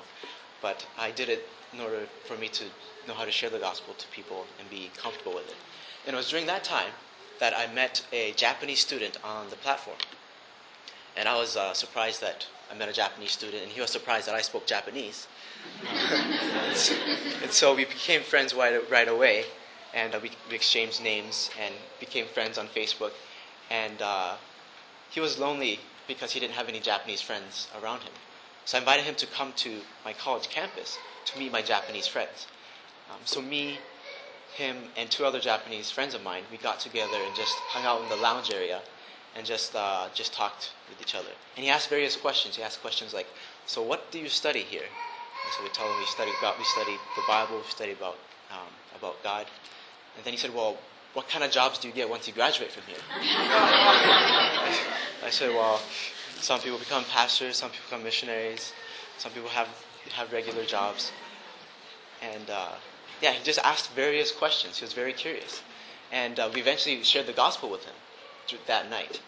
But 0.62 0.86
I 0.98 1.10
did 1.10 1.28
it 1.28 1.48
in 1.72 1.80
order 1.80 2.06
for 2.24 2.36
me 2.36 2.48
to 2.48 2.64
know 3.06 3.14
how 3.14 3.24
to 3.24 3.30
share 3.30 3.50
the 3.50 3.58
gospel 3.58 3.94
to 3.94 4.06
people 4.08 4.46
and 4.60 4.68
be 4.70 4.90
comfortable 4.96 5.34
with 5.34 5.48
it. 5.48 5.56
And 6.06 6.14
it 6.14 6.16
was 6.16 6.30
during 6.30 6.46
that 6.46 6.64
time 6.64 6.92
that 7.40 7.54
I 7.56 7.72
met 7.72 8.04
a 8.12 8.32
Japanese 8.32 8.80
student 8.80 9.18
on 9.24 9.50
the 9.50 9.56
platform. 9.56 9.96
And 11.16 11.28
I 11.28 11.36
was 11.36 11.56
uh, 11.56 11.74
surprised 11.74 12.20
that 12.20 12.46
I 12.70 12.74
met 12.74 12.88
a 12.88 12.92
Japanese 12.92 13.32
student, 13.32 13.62
and 13.62 13.72
he 13.72 13.80
was 13.80 13.90
surprised 13.90 14.28
that 14.28 14.34
I 14.34 14.40
spoke 14.42 14.66
Japanese. 14.66 15.26
and, 15.88 16.76
so, 16.76 16.94
and, 17.42 17.50
so, 17.50 17.74
we 17.74 17.84
became 17.84 18.22
friends 18.22 18.54
right, 18.54 18.88
right 18.90 19.08
away, 19.08 19.44
and 19.94 20.14
uh, 20.14 20.20
we, 20.22 20.30
we, 20.48 20.54
exchanged 20.54 21.02
names 21.02 21.50
and 21.62 21.74
became 22.00 22.26
friends 22.26 22.58
on 22.58 22.66
Facebook. 22.68 23.12
And 23.70 24.00
uh, 24.00 24.34
he 25.10 25.20
was 25.20 25.38
lonely 25.38 25.80
because 26.06 26.32
he 26.32 26.40
didn't 26.40 26.54
have 26.54 26.68
any 26.68 26.80
Japanese 26.80 27.20
friends 27.20 27.68
around 27.80 28.00
him. 28.00 28.12
So 28.64 28.76
I 28.76 28.80
invited 28.80 29.04
him 29.04 29.14
to 29.16 29.26
come 29.26 29.52
to 29.56 29.80
my 30.04 30.12
college 30.12 30.48
campus 30.48 30.98
to 31.26 31.38
meet 31.38 31.52
my 31.52 31.62
Japanese 31.62 32.06
friends. 32.06 32.46
Um, 33.10 33.20
so 33.24 33.40
me, 33.40 33.78
him, 34.54 34.76
and 34.96 35.10
two 35.10 35.24
other 35.24 35.40
Japanese 35.40 35.90
friends 35.90 36.14
of 36.14 36.22
mine, 36.22 36.42
we 36.50 36.58
got 36.58 36.80
together 36.80 37.16
and 37.26 37.34
just 37.34 37.54
hung 37.68 37.84
out 37.84 38.02
in 38.02 38.08
the 38.08 38.22
lounge 38.22 38.50
area 38.52 38.80
and 39.36 39.46
just 39.46 39.74
uh, 39.74 40.08
just 40.14 40.32
talked 40.32 40.72
with 40.88 41.00
each 41.00 41.14
other. 41.14 41.30
And 41.56 41.64
he 41.64 41.70
asked 41.70 41.88
various 41.88 42.16
questions. 42.16 42.56
He 42.56 42.62
asked 42.62 42.80
questions 42.80 43.14
like, 43.14 43.26
"So 43.66 43.82
what 43.82 44.10
do 44.10 44.18
you 44.18 44.28
study 44.28 44.60
here? 44.60 44.82
And 44.82 45.52
so 45.56 45.62
we 45.62 45.70
told 45.70 45.90
him 45.90 45.98
we 45.98 46.06
study 46.06 46.32
about 46.40 46.58
we 46.58 46.64
study 46.64 46.96
the 47.16 47.22
Bible, 47.26 47.58
we 47.58 47.70
study 47.70 47.92
about 47.92 48.16
um, 48.50 48.72
about 48.96 49.22
God. 49.22 49.46
And 50.18 50.24
then 50.26 50.32
he 50.32 50.36
said, 50.36 50.52
"Well, 50.52 50.76
what 51.14 51.28
kind 51.28 51.44
of 51.44 51.52
jobs 51.52 51.78
do 51.78 51.86
you 51.86 51.94
get 51.94 52.10
once 52.10 52.26
you 52.26 52.34
graduate 52.34 52.72
from 52.72 52.82
here?" 52.88 52.98
I 55.24 55.30
said, 55.30 55.54
"Well, 55.54 55.80
some 56.40 56.60
people 56.60 56.76
become 56.78 57.04
pastors, 57.04 57.56
some 57.56 57.70
people 57.70 57.84
become 57.88 58.02
missionaries, 58.02 58.72
some 59.16 59.30
people 59.30 59.48
have 59.50 59.68
have 60.14 60.32
regular 60.32 60.64
jobs." 60.64 61.12
And 62.20 62.50
uh, 62.50 62.72
yeah, 63.22 63.30
he 63.30 63.44
just 63.44 63.60
asked 63.60 63.92
various 63.92 64.32
questions. 64.32 64.78
He 64.78 64.84
was 64.84 64.92
very 64.92 65.12
curious, 65.12 65.62
and 66.10 66.40
uh, 66.40 66.50
we 66.52 66.60
eventually 66.60 67.04
shared 67.04 67.26
the 67.26 67.32
gospel 67.32 67.70
with 67.70 67.84
him 67.84 67.94
that 68.66 68.90
night. 68.90 69.20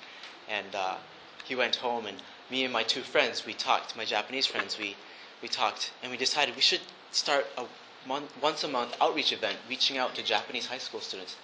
And 0.49 0.75
uh, 0.75 0.97
he 1.45 1.55
went 1.55 1.77
home, 1.77 2.07
and 2.07 2.17
me 2.51 2.65
and 2.65 2.73
my 2.73 2.83
two 2.83 3.03
friends, 3.03 3.47
we 3.47 3.55
talked. 3.55 3.97
My 3.97 4.05
Japanese 4.05 4.47
friends, 4.47 4.77
we 4.77 4.97
we 5.41 5.47
talked, 5.47 5.93
and 6.03 6.11
we 6.11 6.19
decided 6.19 6.57
we 6.57 6.63
should 6.63 6.81
start 7.13 7.47
a 7.57 7.65
once 8.09 8.65
a 8.65 8.69
month 8.69 8.97
outreach 9.01 9.33
event, 9.33 9.59
reaching 9.69 9.99
out 9.99 10.15
to 10.15 10.23
Japanese 10.23 10.67
high 10.67 10.79
school 10.79 11.01
students 11.01 11.37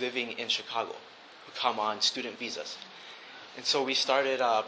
living 0.00 0.32
in 0.32 0.48
Chicago 0.48 0.92
who 1.46 1.52
come 1.54 1.78
on 1.78 2.00
student 2.00 2.38
visas. 2.38 2.76
And 3.56 3.64
so 3.64 3.82
we 3.82 3.94
started 3.94 4.40
uh, 4.40 4.62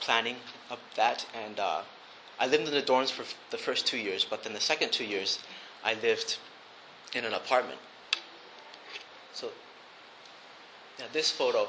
planning 0.00 0.36
of 0.70 0.78
that, 0.96 1.26
and 1.34 1.58
uh, 1.58 1.82
I 2.38 2.46
lived 2.46 2.68
in 2.68 2.74
the 2.74 2.82
dorms 2.82 3.10
for 3.10 3.22
f- 3.22 3.36
the 3.50 3.58
first 3.58 3.86
two 3.86 3.98
years, 3.98 4.24
but 4.24 4.44
then 4.44 4.52
the 4.52 4.60
second 4.60 4.92
two 4.92 5.04
years, 5.04 5.38
I 5.84 5.94
lived 5.94 6.38
in 7.14 7.24
an 7.24 7.32
apartment. 7.32 7.78
So, 9.32 9.50
yeah, 10.98 11.06
this 11.12 11.30
photo 11.30 11.66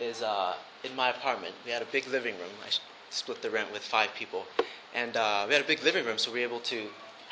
is 0.00 0.22
uh, 0.22 0.54
in 0.84 0.94
my 0.94 1.10
apartment. 1.10 1.54
We 1.64 1.72
had 1.72 1.82
a 1.82 1.86
big 1.86 2.06
living 2.06 2.34
room. 2.38 2.50
I 2.64 2.70
split 3.10 3.42
the 3.42 3.50
rent 3.50 3.72
with 3.72 3.82
five 3.82 4.14
people, 4.14 4.46
and 4.94 5.16
uh, 5.16 5.44
we 5.48 5.54
had 5.54 5.64
a 5.64 5.66
big 5.66 5.82
living 5.82 6.04
room, 6.04 6.18
so 6.18 6.30
we 6.30 6.40
were 6.40 6.46
able 6.46 6.60
to 6.60 6.88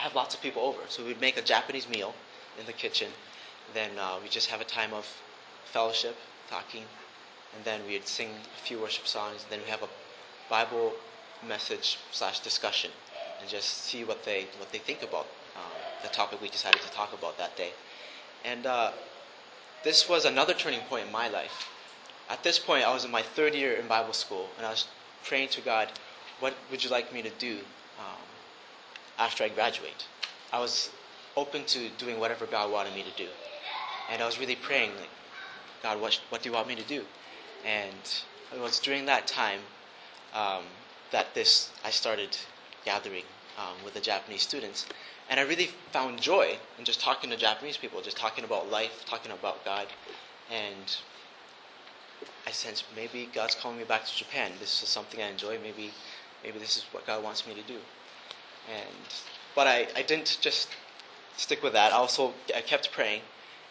have 0.07 0.15
lots 0.15 0.37
of 0.37 0.41
people 0.41 0.63
over. 0.63 0.79
So 0.89 1.05
we'd 1.05 1.21
make 1.21 1.37
a 1.37 1.43
Japanese 1.43 1.89
meal 1.89 2.15
in 2.61 2.67
the 2.67 2.73
kitchen. 2.73 3.11
Then 3.75 3.91
uh, 3.99 4.19
we 4.23 4.29
just 4.29 4.49
have 4.51 4.61
a 4.61 4.65
time 4.79 4.93
of 4.93 5.05
fellowship, 5.65 6.17
talking, 6.49 6.85
and 7.55 7.65
then 7.65 7.81
we'd 7.89 8.07
sing 8.07 8.29
a 8.57 8.61
few 8.61 8.79
worship 8.79 9.07
songs. 9.09 9.45
Then 9.51 9.61
we 9.65 9.69
have 9.69 9.83
a 9.83 9.89
Bible 10.49 10.93
message 11.47 11.99
slash 12.13 12.39
discussion, 12.39 12.93
and 13.41 13.49
just 13.49 13.69
see 13.89 14.05
what 14.05 14.25
they 14.25 14.47
what 14.59 14.71
they 14.71 14.79
think 14.79 15.03
about 15.03 15.27
um, 15.57 15.77
the 16.05 16.09
topic 16.09 16.41
we 16.41 16.49
decided 16.49 16.81
to 16.83 16.91
talk 16.93 17.13
about 17.13 17.37
that 17.39 17.57
day. 17.57 17.73
And 18.45 18.65
uh, 18.65 18.93
this 19.83 20.09
was 20.09 20.25
another 20.25 20.55
turning 20.55 20.81
point 20.89 21.07
in 21.07 21.13
my 21.13 21.29
life. 21.29 21.69
At 22.31 22.45
this 22.45 22.61
point, 22.61 22.85
I 22.85 22.95
was 22.95 23.05
in 23.05 23.11
my 23.11 23.23
third 23.23 23.55
year 23.57 23.73
in 23.73 23.89
Bible 23.89 24.13
school, 24.13 24.51
and 24.57 24.65
I 24.67 24.71
was 24.71 24.87
praying 25.25 25.49
to 25.57 25.61
God, 25.61 25.89
"What 26.39 26.55
would 26.71 26.85
you 26.85 26.91
like 26.91 27.13
me 27.13 27.23
to 27.23 27.31
do 27.31 27.55
um, 27.99 28.23
after 29.19 29.45
I 29.45 29.49
graduate?" 29.49 30.07
I 30.53 30.61
was 30.61 30.91
open 31.37 31.65
to 31.67 31.89
doing 31.99 32.19
whatever 32.19 32.47
God 32.47 32.71
wanted 32.71 32.95
me 32.95 33.03
to 33.03 33.11
do, 33.17 33.29
and 34.11 34.23
I 34.23 34.27
was 34.27 34.39
really 34.39 34.57
praying, 34.57 34.97
like, 34.97 35.11
"God, 35.83 36.01
what 36.01 36.21
what 36.31 36.43
do 36.43 36.49
you 36.49 36.55
want 36.55 36.69
me 36.69 36.75
to 36.77 36.83
do?" 36.83 37.05
And 37.65 38.23
it 38.55 38.61
was 38.61 38.79
during 38.79 39.07
that 39.07 39.27
time 39.27 39.61
um, 40.33 40.65
that 41.11 41.35
this 41.35 41.71
I 41.85 41.91
started 41.91 42.37
gathering 42.85 43.25
um, 43.59 43.85
with 43.85 43.95
the 43.95 44.01
Japanese 44.01 44.43
students, 44.43 44.87
and 45.29 45.41
I 45.41 45.43
really 45.43 45.71
found 45.93 46.21
joy 46.21 46.59
in 46.79 46.85
just 46.85 47.01
talking 47.01 47.31
to 47.31 47.37
Japanese 47.37 47.77
people, 47.77 48.01
just 48.03 48.17
talking 48.17 48.45
about 48.45 48.71
life, 48.71 49.05
talking 49.07 49.33
about 49.33 49.65
God, 49.65 49.89
and 50.51 50.97
I 52.47 52.53
sensed 52.53 52.85
maybe 52.95 53.29
God's 53.33 53.55
calling 53.55 53.79
me 53.79 53.85
back 53.85 54.05
to 54.07 54.17
Japan. 54.17 54.53
This 54.61 54.83
is 54.83 54.89
something 54.89 55.21
I 55.21 55.29
enjoy. 55.29 55.59
Maybe, 55.59 55.91
maybe 56.45 56.59
this 56.59 56.77
is 56.77 56.85
what 56.93 57.07
God 57.07 57.23
wants 57.23 57.47
me 57.47 57.55
to 57.55 57.63
do. 57.63 57.79
And 58.73 58.97
but 59.55 59.67
I, 59.67 59.87
I 59.97 60.03
didn't 60.03 60.39
just 60.41 60.69
stick 61.37 61.63
with 61.63 61.73
that. 61.73 61.93
I 61.93 61.97
also 61.97 62.35
I 62.55 62.61
kept 62.61 62.93
praying, 62.93 63.23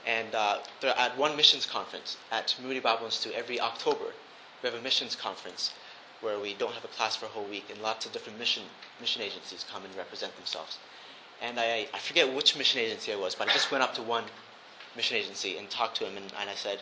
and 0.05 0.33
uh, 0.33 0.59
at 0.83 1.17
one 1.17 1.35
missions 1.35 1.65
conference 1.65 2.17
at 2.31 2.55
Moody 2.63 2.79
Bible 2.79 3.05
Institute 3.05 3.33
every 3.35 3.59
October, 3.59 4.13
we 4.61 4.69
have 4.69 4.77
a 4.77 4.81
missions 4.81 5.15
conference 5.15 5.73
where 6.21 6.39
we 6.39 6.53
don't 6.53 6.73
have 6.73 6.85
a 6.85 6.89
class 6.89 7.15
for 7.15 7.25
a 7.25 7.29
whole 7.29 7.45
week, 7.45 7.65
and 7.69 7.81
lots 7.81 8.05
of 8.05 8.11
different 8.11 8.39
mission 8.39 8.63
mission 8.99 9.21
agencies 9.21 9.65
come 9.71 9.83
and 9.83 9.95
represent 9.95 10.35
themselves. 10.37 10.79
And 11.41 11.59
I, 11.59 11.87
I 11.93 11.99
forget 11.99 12.33
which 12.33 12.57
mission 12.57 12.79
agency 12.79 13.11
I 13.11 13.17
was, 13.17 13.35
but 13.35 13.49
I 13.49 13.53
just 13.53 13.69
went 13.71 13.83
up 13.83 13.93
to 13.95 14.01
one 14.01 14.23
mission 14.95 15.17
agency 15.17 15.57
and 15.57 15.69
talked 15.69 15.97
to 15.97 16.05
him, 16.05 16.15
and, 16.15 16.31
and 16.39 16.49
I 16.49 16.55
said, 16.55 16.79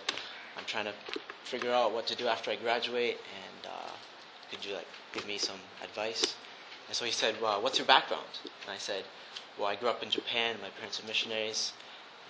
I'm 0.57 0.65
trying 0.65 0.85
to 0.85 0.93
figure 1.43 1.71
out 1.71 1.91
what 1.93 2.05
to 2.07 2.15
do 2.15 2.27
after 2.27 2.51
I 2.51 2.55
graduate, 2.55 3.17
and 3.17 3.67
uh, 3.67 3.91
could 4.51 4.63
you 4.63 4.75
like 4.75 4.87
give 5.13 5.25
me 5.27 5.37
some 5.37 5.57
advice? 5.83 6.35
And 6.93 6.97
so 6.99 7.05
he 7.05 7.11
said, 7.11 7.41
Well, 7.41 7.59
what's 7.59 7.79
your 7.79 7.87
background? 7.87 8.37
And 8.61 8.69
I 8.69 8.77
said, 8.77 9.05
Well, 9.57 9.67
I 9.67 9.73
grew 9.73 9.89
up 9.89 10.03
in 10.03 10.11
Japan. 10.11 10.57
My 10.61 10.69
parents 10.69 10.99
are 10.99 11.07
missionaries, 11.07 11.73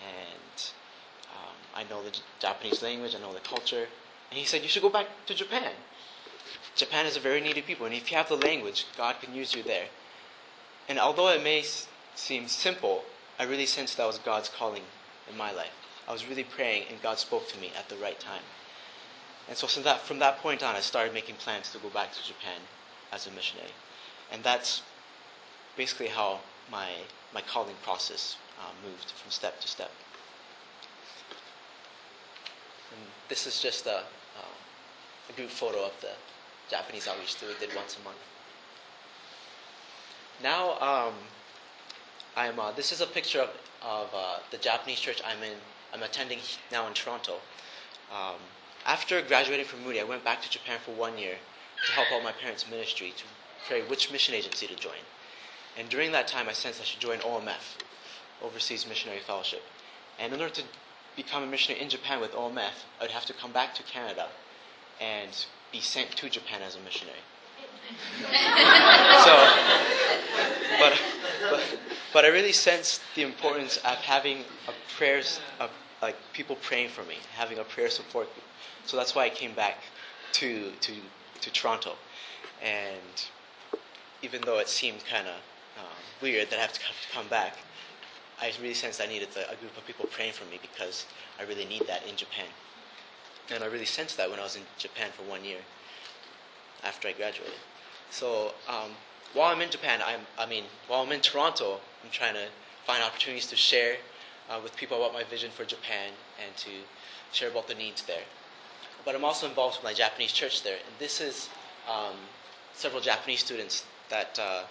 and 0.01 0.71
um, 1.35 1.55
I 1.75 1.83
know 1.83 2.01
the 2.01 2.17
Japanese 2.39 2.81
language. 2.81 3.13
I 3.13 3.19
know 3.19 3.33
the 3.33 3.41
culture. 3.41 3.87
And 4.29 4.39
he 4.39 4.45
said, 4.45 4.61
You 4.61 4.69
should 4.69 4.81
go 4.81 4.87
back 4.87 5.07
to 5.25 5.33
Japan. 5.33 5.73
Japan 6.77 7.05
is 7.05 7.17
a 7.17 7.19
very 7.19 7.41
needy 7.41 7.61
people, 7.61 7.85
and 7.85 7.93
if 7.93 8.09
you 8.09 8.15
have 8.15 8.29
the 8.29 8.37
language, 8.37 8.85
God 8.95 9.19
can 9.19 9.35
use 9.35 9.53
you 9.53 9.63
there. 9.63 9.87
And 10.87 10.97
although 10.97 11.27
it 11.27 11.43
may 11.43 11.59
s- 11.59 11.89
seem 12.15 12.47
simple, 12.47 13.03
I 13.37 13.43
really 13.43 13.65
sensed 13.65 13.97
that 13.97 14.07
was 14.07 14.17
God's 14.17 14.47
calling 14.47 14.83
in 15.29 15.35
my 15.35 15.51
life. 15.51 15.75
I 16.07 16.13
was 16.13 16.25
really 16.25 16.45
praying, 16.45 16.85
and 16.89 17.01
God 17.01 17.19
spoke 17.19 17.49
to 17.49 17.59
me 17.59 17.73
at 17.77 17.89
the 17.89 17.97
right 17.97 18.17
time. 18.17 18.43
And 19.49 19.57
so, 19.57 19.81
that, 19.81 19.99
from 19.99 20.19
that 20.19 20.37
point 20.37 20.63
on, 20.63 20.77
I 20.77 20.79
started 20.79 21.13
making 21.13 21.35
plans 21.35 21.69
to 21.73 21.79
go 21.79 21.89
back 21.89 22.13
to 22.13 22.25
Japan 22.25 22.61
as 23.11 23.27
a 23.27 23.31
missionary. 23.31 23.73
And 24.31 24.43
that's 24.43 24.81
basically 25.75 26.07
how 26.07 26.39
my, 26.71 26.89
my 27.33 27.41
calling 27.41 27.75
process 27.83 28.37
uh, 28.59 28.71
moved 28.87 29.11
from 29.11 29.31
step 29.31 29.59
to 29.61 29.67
step. 29.67 29.91
And 32.91 33.07
this 33.29 33.47
is 33.47 33.61
just 33.61 33.85
a, 33.85 33.97
uh, 33.97 34.55
a 35.29 35.33
group 35.33 35.49
photo 35.49 35.85
of 35.85 35.93
the 36.01 36.11
Japanese 36.69 37.07
outreach 37.07 37.39
that 37.39 37.47
we 37.47 37.55
did 37.59 37.75
once 37.75 37.97
a 37.99 38.03
month. 38.03 38.17
Now, 40.41 40.79
um, 40.79 41.13
I'm. 42.35 42.59
Uh, 42.59 42.71
this 42.71 42.91
is 42.91 43.01
a 43.01 43.05
picture 43.05 43.41
of, 43.41 43.49
of 43.81 44.09
uh, 44.13 44.39
the 44.51 44.57
Japanese 44.57 44.99
church 44.99 45.21
I'm 45.25 45.41
in. 45.43 45.57
I'm 45.93 46.03
attending 46.03 46.39
now 46.71 46.87
in 46.87 46.93
Toronto. 46.93 47.35
Um, 48.11 48.35
after 48.85 49.21
graduating 49.21 49.65
from 49.65 49.83
Moody, 49.83 50.01
I 50.01 50.03
went 50.03 50.23
back 50.23 50.41
to 50.41 50.49
Japan 50.49 50.79
for 50.83 50.91
one 50.91 51.17
year 51.17 51.35
to 51.85 51.91
help 51.93 52.11
out 52.11 52.23
my 52.23 52.31
parents' 52.31 52.69
ministry 52.69 53.13
to 53.15 53.23
pray 53.67 53.81
which 53.81 54.11
mission 54.11 54.35
agency 54.35 54.67
to 54.67 54.75
join. 54.75 55.03
And 55.77 55.89
during 55.89 56.11
that 56.11 56.27
time, 56.27 56.47
I 56.47 56.53
sensed 56.53 56.81
I 56.81 56.83
should 56.83 56.99
join 56.99 57.19
OMF, 57.19 57.77
Overseas 58.43 58.87
Missionary 58.87 59.19
Fellowship. 59.19 59.63
And 60.19 60.33
in 60.33 60.41
order 60.41 60.53
to 60.53 60.63
become 61.15 61.43
a 61.43 61.47
missionary 61.47 61.81
in 61.81 61.89
Japan 61.89 62.21
with 62.21 62.31
OMF, 62.31 62.85
I 62.99 63.03
would 63.03 63.11
have 63.11 63.25
to 63.25 63.33
come 63.33 63.51
back 63.51 63.73
to 63.75 63.83
Canada 63.83 64.27
and 65.01 65.45
be 65.71 65.79
sent 65.79 66.11
to 66.11 66.29
Japan 66.29 66.61
as 66.61 66.75
a 66.75 66.79
missionary. 66.81 67.17
so, 69.23 69.35
but, 70.79 71.01
but, 71.49 71.77
but 72.13 72.25
I 72.25 72.29
really 72.29 72.51
sensed 72.51 73.01
the 73.15 73.23
importance 73.23 73.77
of 73.77 73.95
having 73.97 74.39
a 74.67 74.73
prayers, 74.97 75.39
of, 75.59 75.71
like 76.01 76.15
people 76.33 76.55
praying 76.57 76.89
for 76.89 77.03
me, 77.03 77.15
having 77.35 77.57
a 77.57 77.63
prayer 77.63 77.89
support 77.89 78.31
group. 78.33 78.45
So 78.85 78.97
that's 78.97 79.15
why 79.15 79.25
I 79.25 79.29
came 79.29 79.53
back 79.53 79.77
to, 80.33 80.71
to, 80.81 80.93
to 81.41 81.51
Toronto. 81.51 81.93
And 82.61 83.25
even 84.23 84.41
though 84.41 84.57
it 84.57 84.69
seemed 84.69 85.03
kind 85.05 85.27
of 85.27 85.35
um, 85.77 85.97
weird 86.21 86.49
that 86.49 86.57
I 86.57 86.61
have 86.61 86.73
to 86.73 86.79
come, 87.13 87.27
back, 87.27 87.57
I 88.41 88.51
really 88.61 88.73
sensed 88.73 89.01
I 89.01 89.05
needed 89.05 89.27
a, 89.35 89.51
a 89.51 89.55
group 89.57 89.77
of 89.77 89.85
people 89.85 90.05
praying 90.05 90.33
for 90.33 90.45
me 90.45 90.59
because 90.61 91.05
I 91.39 91.43
really 91.43 91.65
need 91.65 91.85
that 91.87 92.07
in 92.07 92.15
Japan. 92.15 92.47
And 93.51 93.63
I 93.63 93.67
really 93.67 93.85
sensed 93.85 94.17
that 94.17 94.29
when 94.29 94.39
I 94.39 94.43
was 94.43 94.55
in 94.55 94.63
Japan 94.77 95.09
for 95.15 95.23
one 95.29 95.43
year 95.43 95.59
after 96.83 97.09
I 97.09 97.11
graduated. 97.11 97.53
So 98.09 98.53
um, 98.67 98.91
while 99.33 99.53
I'm 99.53 99.61
in 99.61 99.69
Japan, 99.69 99.99
I'm, 100.05 100.21
I 100.39 100.45
mean, 100.45 100.63
while 100.87 101.01
I'm 101.01 101.11
in 101.11 101.21
Toronto, 101.21 101.79
I'm 102.03 102.09
trying 102.09 102.35
to 102.35 102.47
find 102.85 103.03
opportunities 103.03 103.47
to 103.47 103.55
share 103.55 103.97
uh, 104.49 104.59
with 104.63 104.75
people 104.77 104.97
about 104.97 105.13
my 105.13 105.23
vision 105.23 105.51
for 105.51 105.65
Japan 105.65 106.11
and 106.43 106.55
to 106.57 106.69
share 107.31 107.49
about 107.49 107.67
the 107.67 107.75
needs 107.75 108.03
there. 108.03 108.23
But 109.03 109.15
I'm 109.15 109.25
also 109.25 109.47
involved 109.47 109.77
with 109.77 109.83
my 109.83 109.93
Japanese 109.93 110.31
church 110.31 110.63
there, 110.63 110.75
and 110.75 110.95
this 110.97 111.19
is 111.19 111.49
um, 111.89 112.15
several 112.73 113.01
Japanese 113.01 113.41
students 113.41 113.83
that 114.09 114.39
uh, 114.39 114.63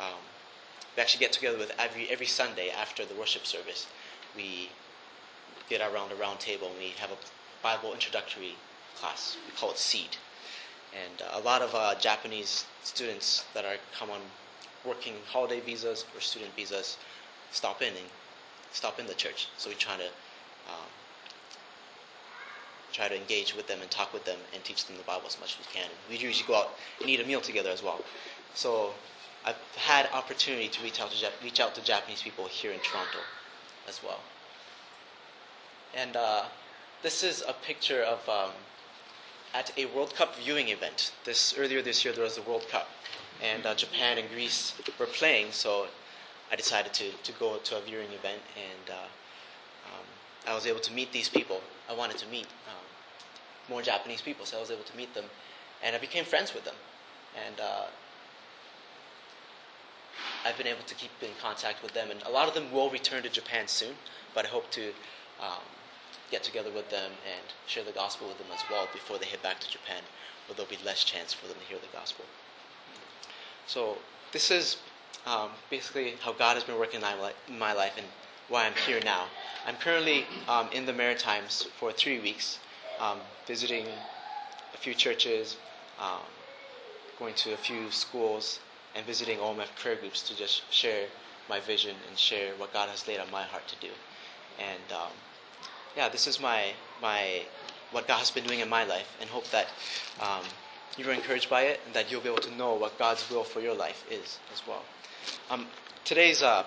um, 0.00 0.20
we 0.96 1.02
actually 1.02 1.20
get 1.20 1.32
together 1.32 1.58
with 1.58 1.72
every 1.78 2.08
every 2.08 2.26
Sunday 2.26 2.70
after 2.70 3.04
the 3.04 3.14
worship 3.14 3.46
service. 3.46 3.86
We 4.36 4.70
get 5.68 5.80
around 5.80 6.12
a 6.12 6.16
round 6.16 6.40
table 6.40 6.68
and 6.68 6.78
we 6.78 6.90
have 6.98 7.10
a 7.10 7.16
Bible 7.62 7.92
introductory 7.92 8.56
class. 8.96 9.36
We 9.46 9.56
call 9.56 9.70
it 9.70 9.78
Seed, 9.78 10.16
and 10.92 11.22
uh, 11.22 11.40
a 11.40 11.40
lot 11.40 11.62
of 11.62 11.74
uh, 11.74 11.94
Japanese 11.96 12.66
students 12.82 13.44
that 13.54 13.64
are 13.64 13.76
come 13.98 14.10
on 14.10 14.20
working 14.84 15.14
holiday 15.26 15.60
visas 15.60 16.04
or 16.14 16.20
student 16.20 16.54
visas 16.54 16.98
stop 17.50 17.80
in 17.80 17.88
and 17.88 18.06
stop 18.72 18.98
in 18.98 19.06
the 19.06 19.14
church. 19.14 19.48
So 19.56 19.70
we 19.70 19.76
try 19.76 19.96
to 19.96 20.06
um, 20.68 20.90
try 22.94 23.08
to 23.08 23.16
engage 23.16 23.54
with 23.56 23.66
them 23.66 23.80
and 23.82 23.90
talk 23.90 24.12
with 24.14 24.24
them 24.24 24.38
and 24.54 24.62
teach 24.64 24.86
them 24.86 24.96
the 24.96 25.02
Bible 25.02 25.26
as 25.26 25.38
much 25.40 25.58
as 25.58 25.66
we 25.66 25.80
can. 25.80 25.90
We 26.08 26.16
usually 26.16 26.46
go 26.46 26.54
out 26.54 26.70
and 27.00 27.10
eat 27.10 27.20
a 27.20 27.26
meal 27.26 27.40
together 27.40 27.70
as 27.70 27.82
well. 27.82 28.00
So 28.54 28.94
I've 29.44 29.56
had 29.76 30.08
opportunity 30.14 30.68
to 30.68 30.82
reach 30.82 31.00
out 31.00 31.10
to 31.10 31.30
reach 31.42 31.60
out 31.60 31.74
to 31.74 31.82
Japanese 31.82 32.22
people 32.22 32.46
here 32.46 32.70
in 32.70 32.78
Toronto, 32.80 33.18
as 33.88 34.00
well. 34.02 34.20
And 35.94 36.16
uh, 36.16 36.44
this 37.02 37.22
is 37.22 37.42
a 37.46 37.52
picture 37.52 38.02
of 38.02 38.26
um, 38.28 38.52
at 39.52 39.72
a 39.76 39.86
World 39.86 40.14
Cup 40.14 40.36
viewing 40.36 40.68
event. 40.68 41.12
This 41.24 41.54
earlier 41.58 41.82
this 41.82 42.04
year 42.04 42.14
there 42.14 42.24
was 42.24 42.36
the 42.36 42.42
World 42.42 42.66
Cup, 42.68 42.88
and 43.42 43.66
uh, 43.66 43.74
Japan 43.74 44.18
and 44.18 44.28
Greece 44.30 44.72
were 44.98 45.06
playing, 45.06 45.48
so 45.50 45.88
I 46.50 46.56
decided 46.56 46.92
to, 46.94 47.10
to 47.10 47.32
go 47.32 47.56
to 47.56 47.78
a 47.78 47.80
viewing 47.80 48.12
event, 48.12 48.40
and 48.56 48.90
uh, 48.90 49.06
um, 49.92 50.06
I 50.46 50.54
was 50.54 50.66
able 50.66 50.80
to 50.80 50.92
meet 50.92 51.12
these 51.12 51.28
people. 51.28 51.60
I 51.90 51.94
wanted 51.94 52.18
to 52.18 52.26
meet 52.28 52.46
um, 52.68 52.83
more 53.68 53.82
Japanese 53.82 54.20
people, 54.20 54.46
so 54.46 54.58
I 54.58 54.60
was 54.60 54.70
able 54.70 54.84
to 54.84 54.96
meet 54.96 55.14
them, 55.14 55.24
and 55.82 55.94
I 55.94 55.98
became 55.98 56.24
friends 56.24 56.54
with 56.54 56.64
them, 56.64 56.74
and 57.46 57.60
uh, 57.60 57.86
I've 60.44 60.58
been 60.58 60.66
able 60.66 60.84
to 60.86 60.94
keep 60.94 61.10
in 61.22 61.30
contact 61.40 61.82
with 61.82 61.94
them, 61.94 62.10
and 62.10 62.22
a 62.24 62.30
lot 62.30 62.48
of 62.48 62.54
them 62.54 62.70
will 62.70 62.90
return 62.90 63.22
to 63.22 63.28
Japan 63.28 63.66
soon, 63.66 63.94
but 64.34 64.44
I 64.44 64.48
hope 64.48 64.70
to 64.72 64.88
um, 65.40 65.64
get 66.30 66.42
together 66.42 66.70
with 66.70 66.90
them 66.90 67.12
and 67.24 67.42
share 67.66 67.84
the 67.84 67.92
gospel 67.92 68.28
with 68.28 68.38
them 68.38 68.48
as 68.52 68.62
well 68.70 68.88
before 68.92 69.18
they 69.18 69.26
head 69.26 69.42
back 69.42 69.60
to 69.60 69.70
Japan, 69.70 70.02
where 70.46 70.56
there'll 70.56 70.70
be 70.70 70.84
less 70.84 71.04
chance 71.04 71.32
for 71.32 71.46
them 71.46 71.56
to 71.58 71.64
hear 71.64 71.78
the 71.78 71.96
gospel. 71.96 72.24
So 73.66 73.98
this 74.32 74.50
is 74.50 74.76
um, 75.26 75.50
basically 75.70 76.14
how 76.20 76.32
God 76.32 76.54
has 76.54 76.64
been 76.64 76.78
working 76.78 77.00
in 77.00 77.58
my, 77.58 77.72
life 77.72 77.94
and 77.96 78.06
why 78.48 78.66
I'm 78.66 78.74
here 78.86 79.00
now. 79.04 79.26
I'm 79.66 79.76
currently 79.76 80.26
um, 80.48 80.68
in 80.72 80.84
the 80.84 80.92
Maritimes 80.92 81.66
for 81.78 81.92
three 81.92 82.18
weeks, 82.18 82.58
um, 83.00 83.18
visiting 83.46 83.86
a 84.74 84.76
few 84.76 84.94
churches, 84.94 85.56
um, 86.00 86.20
going 87.18 87.34
to 87.34 87.52
a 87.52 87.56
few 87.56 87.90
schools, 87.90 88.60
and 88.94 89.04
visiting 89.06 89.38
OMF 89.38 89.74
prayer 89.76 89.96
groups 89.96 90.22
to 90.28 90.36
just 90.36 90.62
share 90.72 91.06
my 91.48 91.60
vision 91.60 91.94
and 92.08 92.18
share 92.18 92.52
what 92.56 92.72
God 92.72 92.88
has 92.88 93.06
laid 93.06 93.20
on 93.20 93.30
my 93.30 93.42
heart 93.42 93.66
to 93.68 93.76
do. 93.76 93.92
And 94.58 94.92
um, 94.92 95.10
yeah, 95.96 96.08
this 96.08 96.26
is 96.26 96.40
my 96.40 96.72
my 97.02 97.42
what 97.90 98.08
God 98.08 98.18
has 98.18 98.30
been 98.30 98.44
doing 98.44 98.60
in 98.60 98.68
my 98.68 98.84
life, 98.84 99.16
and 99.20 99.30
hope 99.30 99.48
that 99.50 99.68
um, 100.20 100.44
you 100.96 101.08
are 101.08 101.12
encouraged 101.12 101.48
by 101.48 101.62
it, 101.62 101.80
and 101.86 101.94
that 101.94 102.10
you'll 102.10 102.20
be 102.20 102.28
able 102.28 102.42
to 102.42 102.54
know 102.56 102.74
what 102.74 102.98
God's 102.98 103.28
will 103.30 103.44
for 103.44 103.60
your 103.60 103.74
life 103.74 104.04
is 104.10 104.38
as 104.52 104.62
well. 104.66 104.82
Um, 105.50 105.66
today's 106.04 106.42
uh, 106.42 106.64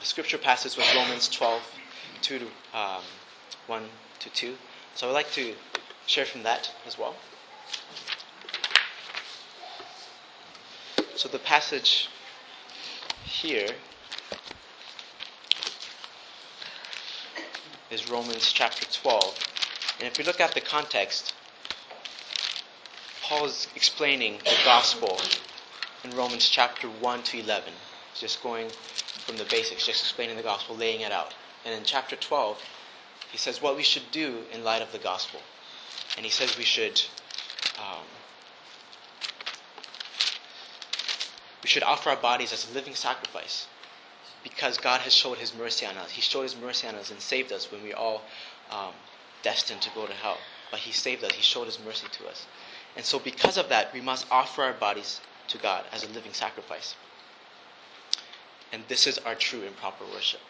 scripture 0.00 0.38
passage 0.38 0.76
was 0.76 0.86
Romans 0.94 1.28
12, 1.28 1.62
2 2.22 2.38
to 2.38 2.44
um, 2.78 3.02
1 3.66 3.82
to 4.20 4.30
2. 4.30 4.54
So 4.94 5.08
I'd 5.08 5.12
like 5.12 5.32
to 5.32 5.54
share 6.06 6.24
from 6.24 6.42
that 6.42 6.70
as 6.86 6.98
well. 6.98 7.14
So 11.16 11.28
the 11.28 11.38
passage 11.38 12.08
here 13.24 13.68
is 17.90 18.10
Romans 18.10 18.52
chapter 18.52 18.84
12. 18.86 19.38
And 19.98 20.08
if 20.08 20.18
we 20.18 20.24
look 20.24 20.40
at 20.40 20.52
the 20.52 20.60
context, 20.60 21.34
Paul 23.22 23.46
is 23.46 23.68
explaining 23.76 24.38
the 24.38 24.56
gospel 24.64 25.18
in 26.02 26.10
Romans 26.16 26.48
chapter 26.48 26.88
1 26.88 27.22
to 27.22 27.38
11. 27.38 27.72
Just 28.14 28.42
going 28.42 28.68
from 29.24 29.36
the 29.36 29.44
basics, 29.44 29.86
just 29.86 30.02
explaining 30.02 30.36
the 30.36 30.42
gospel, 30.42 30.76
laying 30.76 31.02
it 31.02 31.12
out. 31.12 31.34
And 31.64 31.74
in 31.74 31.84
chapter 31.84 32.16
12, 32.16 32.60
he 33.32 33.38
says 33.38 33.60
what 33.60 33.76
we 33.76 33.82
should 33.82 34.10
do 34.12 34.44
in 34.52 34.62
light 34.62 34.82
of 34.82 34.92
the 34.92 34.98
gospel. 34.98 35.40
And 36.16 36.24
he 36.24 36.30
says 36.30 36.56
we 36.56 36.64
should 36.64 37.02
um, 37.78 38.04
we 41.62 41.68
should 41.68 41.82
offer 41.82 42.10
our 42.10 42.16
bodies 42.16 42.52
as 42.52 42.70
a 42.70 42.74
living 42.74 42.94
sacrifice 42.94 43.66
because 44.42 44.76
God 44.76 45.00
has 45.00 45.14
showed 45.14 45.38
His 45.38 45.54
mercy 45.54 45.86
on 45.86 45.96
us. 45.96 46.10
He 46.10 46.20
showed 46.20 46.42
His 46.42 46.56
mercy 46.56 46.86
on 46.88 46.94
us 46.94 47.10
and 47.10 47.20
saved 47.20 47.52
us 47.52 47.70
when 47.70 47.82
we 47.82 47.90
were 47.90 47.96
all 47.96 48.22
um, 48.70 48.92
destined 49.42 49.80
to 49.82 49.90
go 49.94 50.06
to 50.06 50.12
hell. 50.12 50.38
But 50.70 50.80
He 50.80 50.92
saved 50.92 51.24
us. 51.24 51.32
He 51.32 51.42
showed 51.42 51.66
His 51.66 51.78
mercy 51.84 52.06
to 52.12 52.28
us. 52.28 52.46
And 52.96 53.04
so, 53.04 53.18
because 53.18 53.56
of 53.56 53.68
that, 53.68 53.92
we 53.94 54.00
must 54.00 54.26
offer 54.30 54.62
our 54.62 54.72
bodies 54.72 55.20
to 55.48 55.58
God 55.58 55.84
as 55.92 56.04
a 56.04 56.08
living 56.08 56.32
sacrifice. 56.32 56.94
And 58.72 58.82
this 58.88 59.06
is 59.06 59.18
our 59.18 59.34
true 59.34 59.62
and 59.62 59.76
proper 59.76 60.04
worship. 60.12 60.40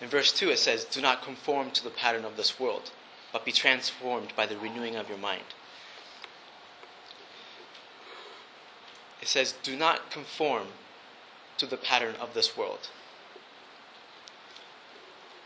In 0.00 0.08
verse 0.08 0.32
2, 0.32 0.50
it 0.50 0.58
says, 0.58 0.84
Do 0.84 1.00
not 1.00 1.22
conform 1.22 1.70
to 1.72 1.84
the 1.84 1.90
pattern 1.90 2.24
of 2.24 2.36
this 2.36 2.60
world, 2.60 2.90
but 3.32 3.44
be 3.44 3.52
transformed 3.52 4.34
by 4.36 4.46
the 4.46 4.58
renewing 4.58 4.96
of 4.96 5.08
your 5.08 5.18
mind. 5.18 5.54
It 9.22 9.28
says, 9.28 9.54
Do 9.62 9.76
not 9.76 10.10
conform 10.10 10.68
to 11.58 11.66
the 11.66 11.78
pattern 11.78 12.14
of 12.16 12.34
this 12.34 12.56
world, 12.56 12.90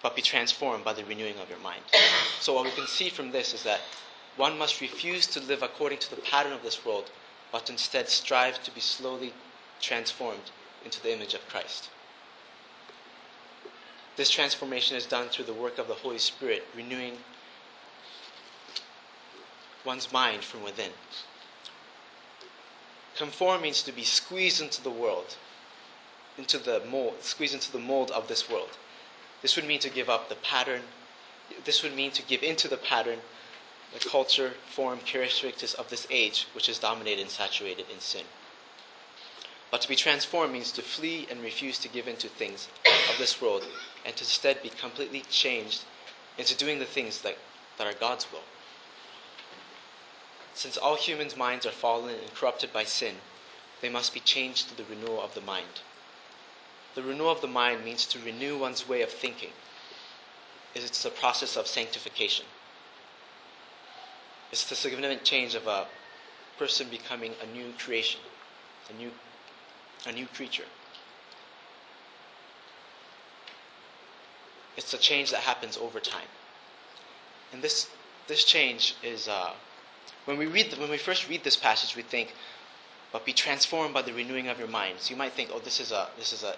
but 0.02 0.16
be 0.16 0.22
transformed 0.22 0.84
by 0.84 0.94
the 0.94 1.04
renewing 1.04 1.38
of 1.38 1.48
your 1.48 1.60
mind. 1.60 1.82
So, 2.40 2.54
what 2.54 2.64
we 2.64 2.70
can 2.70 2.86
see 2.86 3.10
from 3.10 3.32
this 3.32 3.52
is 3.52 3.64
that 3.64 3.80
one 4.36 4.56
must 4.56 4.80
refuse 4.80 5.26
to 5.26 5.40
live 5.40 5.62
according 5.62 5.98
to 5.98 6.10
the 6.10 6.22
pattern 6.22 6.52
of 6.52 6.62
this 6.62 6.86
world, 6.86 7.10
but 7.52 7.68
instead 7.68 8.08
strive 8.08 8.62
to 8.62 8.70
be 8.70 8.80
slowly 8.80 9.34
transformed 9.78 10.50
into 10.86 11.02
the 11.02 11.12
image 11.12 11.34
of 11.34 11.46
Christ. 11.46 11.90
This 14.16 14.30
transformation 14.30 14.96
is 14.96 15.06
done 15.06 15.28
through 15.28 15.46
the 15.46 15.54
work 15.54 15.78
of 15.78 15.88
the 15.88 15.94
Holy 15.94 16.18
Spirit, 16.18 16.66
renewing 16.76 17.18
one's 19.84 20.12
mind 20.12 20.44
from 20.44 20.62
within. 20.62 20.90
Conform 23.16 23.62
means 23.62 23.82
to 23.82 23.92
be 23.92 24.04
squeezed 24.04 24.60
into 24.60 24.82
the 24.82 24.90
world, 24.90 25.36
into 26.38 26.58
the 26.58 26.82
mold, 26.90 27.22
squeezed 27.22 27.54
into 27.54 27.72
the 27.72 27.78
mold 27.78 28.10
of 28.10 28.28
this 28.28 28.48
world. 28.48 28.78
This 29.42 29.56
would 29.56 29.66
mean 29.66 29.80
to 29.80 29.90
give 29.90 30.08
up 30.08 30.28
the 30.28 30.34
pattern. 30.36 30.82
This 31.64 31.82
would 31.82 31.94
mean 31.94 32.10
to 32.12 32.22
give 32.22 32.42
into 32.42 32.68
the 32.68 32.76
pattern, 32.76 33.20
the 33.92 34.08
culture, 34.08 34.54
form, 34.68 35.00
characteristics 35.00 35.74
of 35.74 35.88
this 35.88 36.06
age, 36.10 36.46
which 36.54 36.68
is 36.68 36.78
dominated 36.78 37.22
and 37.22 37.30
saturated 37.30 37.86
in 37.92 38.00
sin. 38.00 38.24
But 39.70 39.80
to 39.82 39.88
be 39.88 39.96
transformed 39.96 40.52
means 40.52 40.72
to 40.72 40.82
flee 40.82 41.26
and 41.30 41.42
refuse 41.42 41.78
to 41.78 41.88
give 41.88 42.08
in 42.08 42.16
to 42.16 42.28
things 42.28 42.68
of 43.10 43.18
this 43.18 43.40
world, 43.40 43.64
and 44.04 44.16
to 44.16 44.24
instead 44.24 44.62
be 44.62 44.68
completely 44.68 45.22
changed 45.30 45.84
into 46.38 46.56
doing 46.56 46.78
the 46.78 46.84
things 46.84 47.20
that, 47.22 47.36
that 47.78 47.86
are 47.86 47.98
God's 47.98 48.30
will. 48.32 48.44
Since 50.54 50.76
all 50.76 50.96
humans' 50.96 51.36
minds 51.36 51.66
are 51.66 51.70
fallen 51.70 52.14
and 52.14 52.34
corrupted 52.34 52.72
by 52.72 52.84
sin, 52.84 53.16
they 53.80 53.88
must 53.88 54.12
be 54.12 54.20
changed 54.20 54.68
to 54.68 54.76
the 54.76 54.84
renewal 54.84 55.22
of 55.22 55.34
the 55.34 55.40
mind. 55.40 55.80
The 56.94 57.02
renewal 57.02 57.30
of 57.30 57.40
the 57.40 57.46
mind 57.46 57.84
means 57.84 58.04
to 58.06 58.18
renew 58.18 58.58
one's 58.58 58.88
way 58.88 59.02
of 59.02 59.10
thinking. 59.10 59.50
It's 60.74 61.02
the 61.02 61.10
process 61.10 61.56
of 61.56 61.66
sanctification. 61.66 62.46
It's 64.52 64.68
the 64.68 64.74
significant 64.74 65.24
change 65.24 65.54
of 65.54 65.66
a 65.66 65.86
person 66.58 66.88
becoming 66.88 67.32
a 67.42 67.56
new 67.56 67.72
creation, 67.78 68.20
a 68.88 68.92
new, 68.92 69.10
a 70.06 70.12
new 70.12 70.26
creature. 70.26 70.64
It's 74.80 74.94
a 74.94 74.98
change 74.98 75.30
that 75.30 75.40
happens 75.40 75.76
over 75.76 76.00
time. 76.00 76.30
And 77.52 77.60
this, 77.60 77.90
this 78.28 78.44
change 78.44 78.96
is, 79.02 79.28
uh, 79.28 79.52
when 80.24 80.38
we, 80.38 80.46
read 80.46 80.72
when 80.78 80.88
we 80.88 80.96
first 80.96 81.28
read 81.28 81.44
this 81.44 81.54
passage, 81.54 81.96
we 81.96 82.02
think, 82.02 82.32
but 83.12 83.26
be 83.26 83.34
transformed 83.34 83.92
by 83.92 84.00
the 84.00 84.14
renewing 84.14 84.48
of 84.48 84.58
your 84.58 84.68
mind. 84.68 85.00
So 85.00 85.10
you 85.10 85.16
might 85.16 85.32
think, 85.32 85.50
oh, 85.52 85.58
this 85.58 85.80
is 85.80 85.92
a, 85.92 86.08
this 86.16 86.32
is 86.32 86.44
a, 86.44 86.56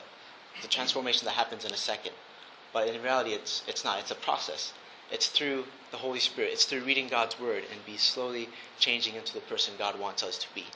the 0.63 0.69
transformation 0.69 1.25
that 1.25 1.33
happens 1.33 1.65
in 1.65 1.73
a 1.73 1.77
second. 1.77 2.13
But 2.73 2.87
in 2.87 3.03
reality, 3.03 3.31
it's, 3.31 3.65
it's 3.67 3.85
not. 3.85 3.99
It's 3.99 4.13
a 4.13 4.15
process. 4.15 4.73
It's 5.11 5.27
through 5.27 5.65
the 5.91 5.97
Holy 5.97 6.21
Spirit. 6.21 6.51
It's 6.53 6.65
through 6.65 6.85
reading 6.85 7.09
God's 7.09 7.41
Word 7.41 7.65
and 7.73 7.85
be 7.85 7.97
slowly 7.97 8.49
changing 8.79 9.17
into 9.17 9.35
the 9.35 9.41
person 9.41 9.75
God 9.77 9.99
wants 9.99 10.23
us 10.23 10.39
to 10.39 10.47
be. 10.55 10.67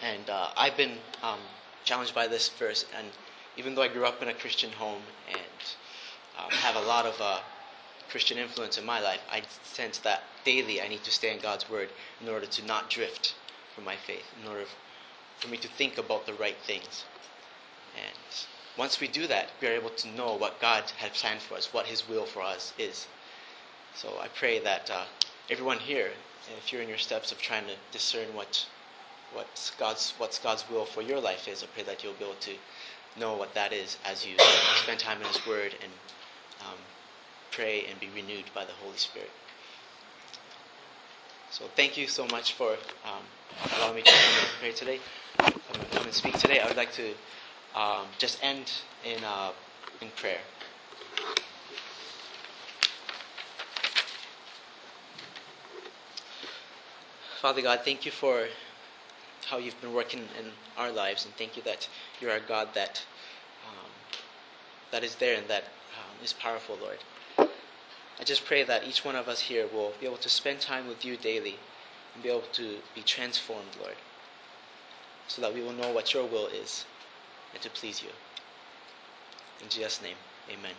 And 0.00 0.30
uh, 0.30 0.48
I've 0.56 0.78
been 0.78 0.96
um, 1.22 1.40
challenged 1.84 2.14
by 2.14 2.26
this 2.26 2.48
verse. 2.48 2.86
And 2.96 3.08
even 3.58 3.74
though 3.74 3.82
I 3.82 3.88
grew 3.88 4.04
up 4.04 4.22
in 4.22 4.28
a 4.28 4.34
Christian 4.34 4.70
home 4.70 5.02
and 5.28 5.40
um, 6.38 6.50
have 6.50 6.76
a 6.76 6.86
lot 6.86 7.04
of 7.04 7.20
uh, 7.20 7.40
Christian 8.08 8.38
influence 8.38 8.78
in 8.78 8.86
my 8.86 9.00
life, 9.00 9.20
I 9.30 9.42
sense 9.64 9.98
that 9.98 10.22
daily 10.44 10.80
I 10.80 10.86
need 10.86 11.02
to 11.02 11.10
stay 11.10 11.34
in 11.34 11.40
God's 11.40 11.68
Word 11.68 11.88
in 12.22 12.28
order 12.28 12.46
to 12.46 12.64
not 12.64 12.88
drift 12.88 13.34
from 13.74 13.84
my 13.84 13.96
faith, 13.96 14.24
in 14.40 14.48
order 14.48 14.64
for 15.40 15.48
me 15.48 15.56
to 15.58 15.68
think 15.68 15.98
about 15.98 16.24
the 16.24 16.34
right 16.34 16.56
things. 16.64 17.04
And 17.96 18.46
once 18.78 19.00
we 19.00 19.08
do 19.08 19.26
that, 19.26 19.50
we 19.60 19.66
are 19.66 19.72
able 19.72 19.90
to 19.90 20.08
know 20.08 20.34
what 20.36 20.60
God 20.60 20.84
had 20.96 21.12
planned 21.14 21.40
for 21.40 21.56
us, 21.56 21.74
what 21.74 21.86
His 21.86 22.08
will 22.08 22.26
for 22.26 22.42
us 22.42 22.72
is. 22.78 23.08
So 23.94 24.18
I 24.22 24.28
pray 24.28 24.60
that 24.60 24.88
uh, 24.88 25.04
everyone 25.50 25.78
here, 25.78 26.10
if 26.56 26.72
you're 26.72 26.82
in 26.82 26.88
your 26.88 26.98
steps 26.98 27.32
of 27.32 27.38
trying 27.38 27.66
to 27.66 27.74
discern 27.90 28.28
what 28.34 28.66
what's 29.34 29.72
God's 29.72 30.14
what's 30.16 30.38
God's 30.38 30.64
will 30.70 30.84
for 30.84 31.02
your 31.02 31.20
life 31.20 31.48
is, 31.48 31.62
I 31.62 31.66
pray 31.66 31.82
that 31.82 32.04
you'll 32.04 32.14
be 32.14 32.24
able 32.24 32.34
to 32.36 32.54
know 33.18 33.36
what 33.36 33.54
that 33.54 33.72
is 33.72 33.98
as 34.04 34.26
you 34.26 34.34
spend 34.82 35.00
time 35.00 35.20
in 35.20 35.26
His 35.26 35.46
Word 35.46 35.74
and 35.82 35.92
um, 36.60 36.78
pray 37.50 37.86
and 37.90 37.98
be 38.00 38.08
renewed 38.14 38.44
by 38.54 38.64
the 38.64 38.72
Holy 38.72 38.96
Spirit. 38.96 39.30
So 41.50 41.64
thank 41.76 41.96
you 41.96 42.06
so 42.06 42.26
much 42.26 42.52
for 42.52 42.72
um, 43.04 43.22
allowing 43.76 43.96
me 43.96 44.02
to 44.02 44.10
come 44.10 44.38
and 44.38 44.48
pray 44.60 44.72
today. 44.72 45.00
Come 45.38 46.04
and, 46.04 46.12
speak 46.12 46.38
today. 46.38 46.60
I 46.60 46.66
would 46.66 46.76
like 46.76 46.92
to 46.92 47.10
um, 47.74 48.06
just 48.18 48.38
end 48.42 48.70
in 49.04 49.22
uh, 49.24 49.50
in 50.00 50.08
prayer. 50.10 50.38
Father 57.40 57.62
God, 57.62 57.80
thank 57.84 58.04
you 58.04 58.10
for 58.10 58.46
how 59.46 59.58
you've 59.58 59.80
been 59.80 59.94
working 59.94 60.20
in 60.38 60.50
our 60.76 60.92
lives, 60.92 61.24
and 61.24 61.34
thank 61.36 61.56
you 61.56 61.62
that 61.62 61.88
you're 62.20 62.30
a 62.32 62.40
God 62.40 62.68
that 62.74 63.04
um, 63.66 63.90
that 64.90 65.04
is 65.04 65.16
there 65.16 65.36
and 65.36 65.48
that 65.48 65.64
um, 65.64 66.24
is 66.24 66.32
powerful, 66.32 66.76
Lord. 66.80 66.98
I 68.20 68.24
just 68.24 68.44
pray 68.44 68.64
that 68.64 68.86
each 68.86 69.04
one 69.04 69.14
of 69.14 69.28
us 69.28 69.40
here 69.40 69.66
will 69.72 69.92
be 70.00 70.06
able 70.06 70.16
to 70.16 70.28
spend 70.28 70.60
time 70.60 70.88
with 70.88 71.04
you 71.04 71.16
daily 71.16 71.56
and 72.14 72.22
be 72.22 72.28
able 72.28 72.42
to 72.52 72.78
be 72.94 73.02
transformed, 73.02 73.76
Lord, 73.80 73.94
so 75.28 75.40
that 75.42 75.54
we 75.54 75.62
will 75.62 75.72
know 75.72 75.92
what 75.92 76.12
your 76.12 76.26
will 76.26 76.48
is 76.48 76.84
and 77.52 77.62
to 77.62 77.70
please 77.70 78.02
you. 78.02 78.10
In 79.62 79.68
Jesus' 79.68 80.02
name, 80.02 80.16
amen. 80.48 80.74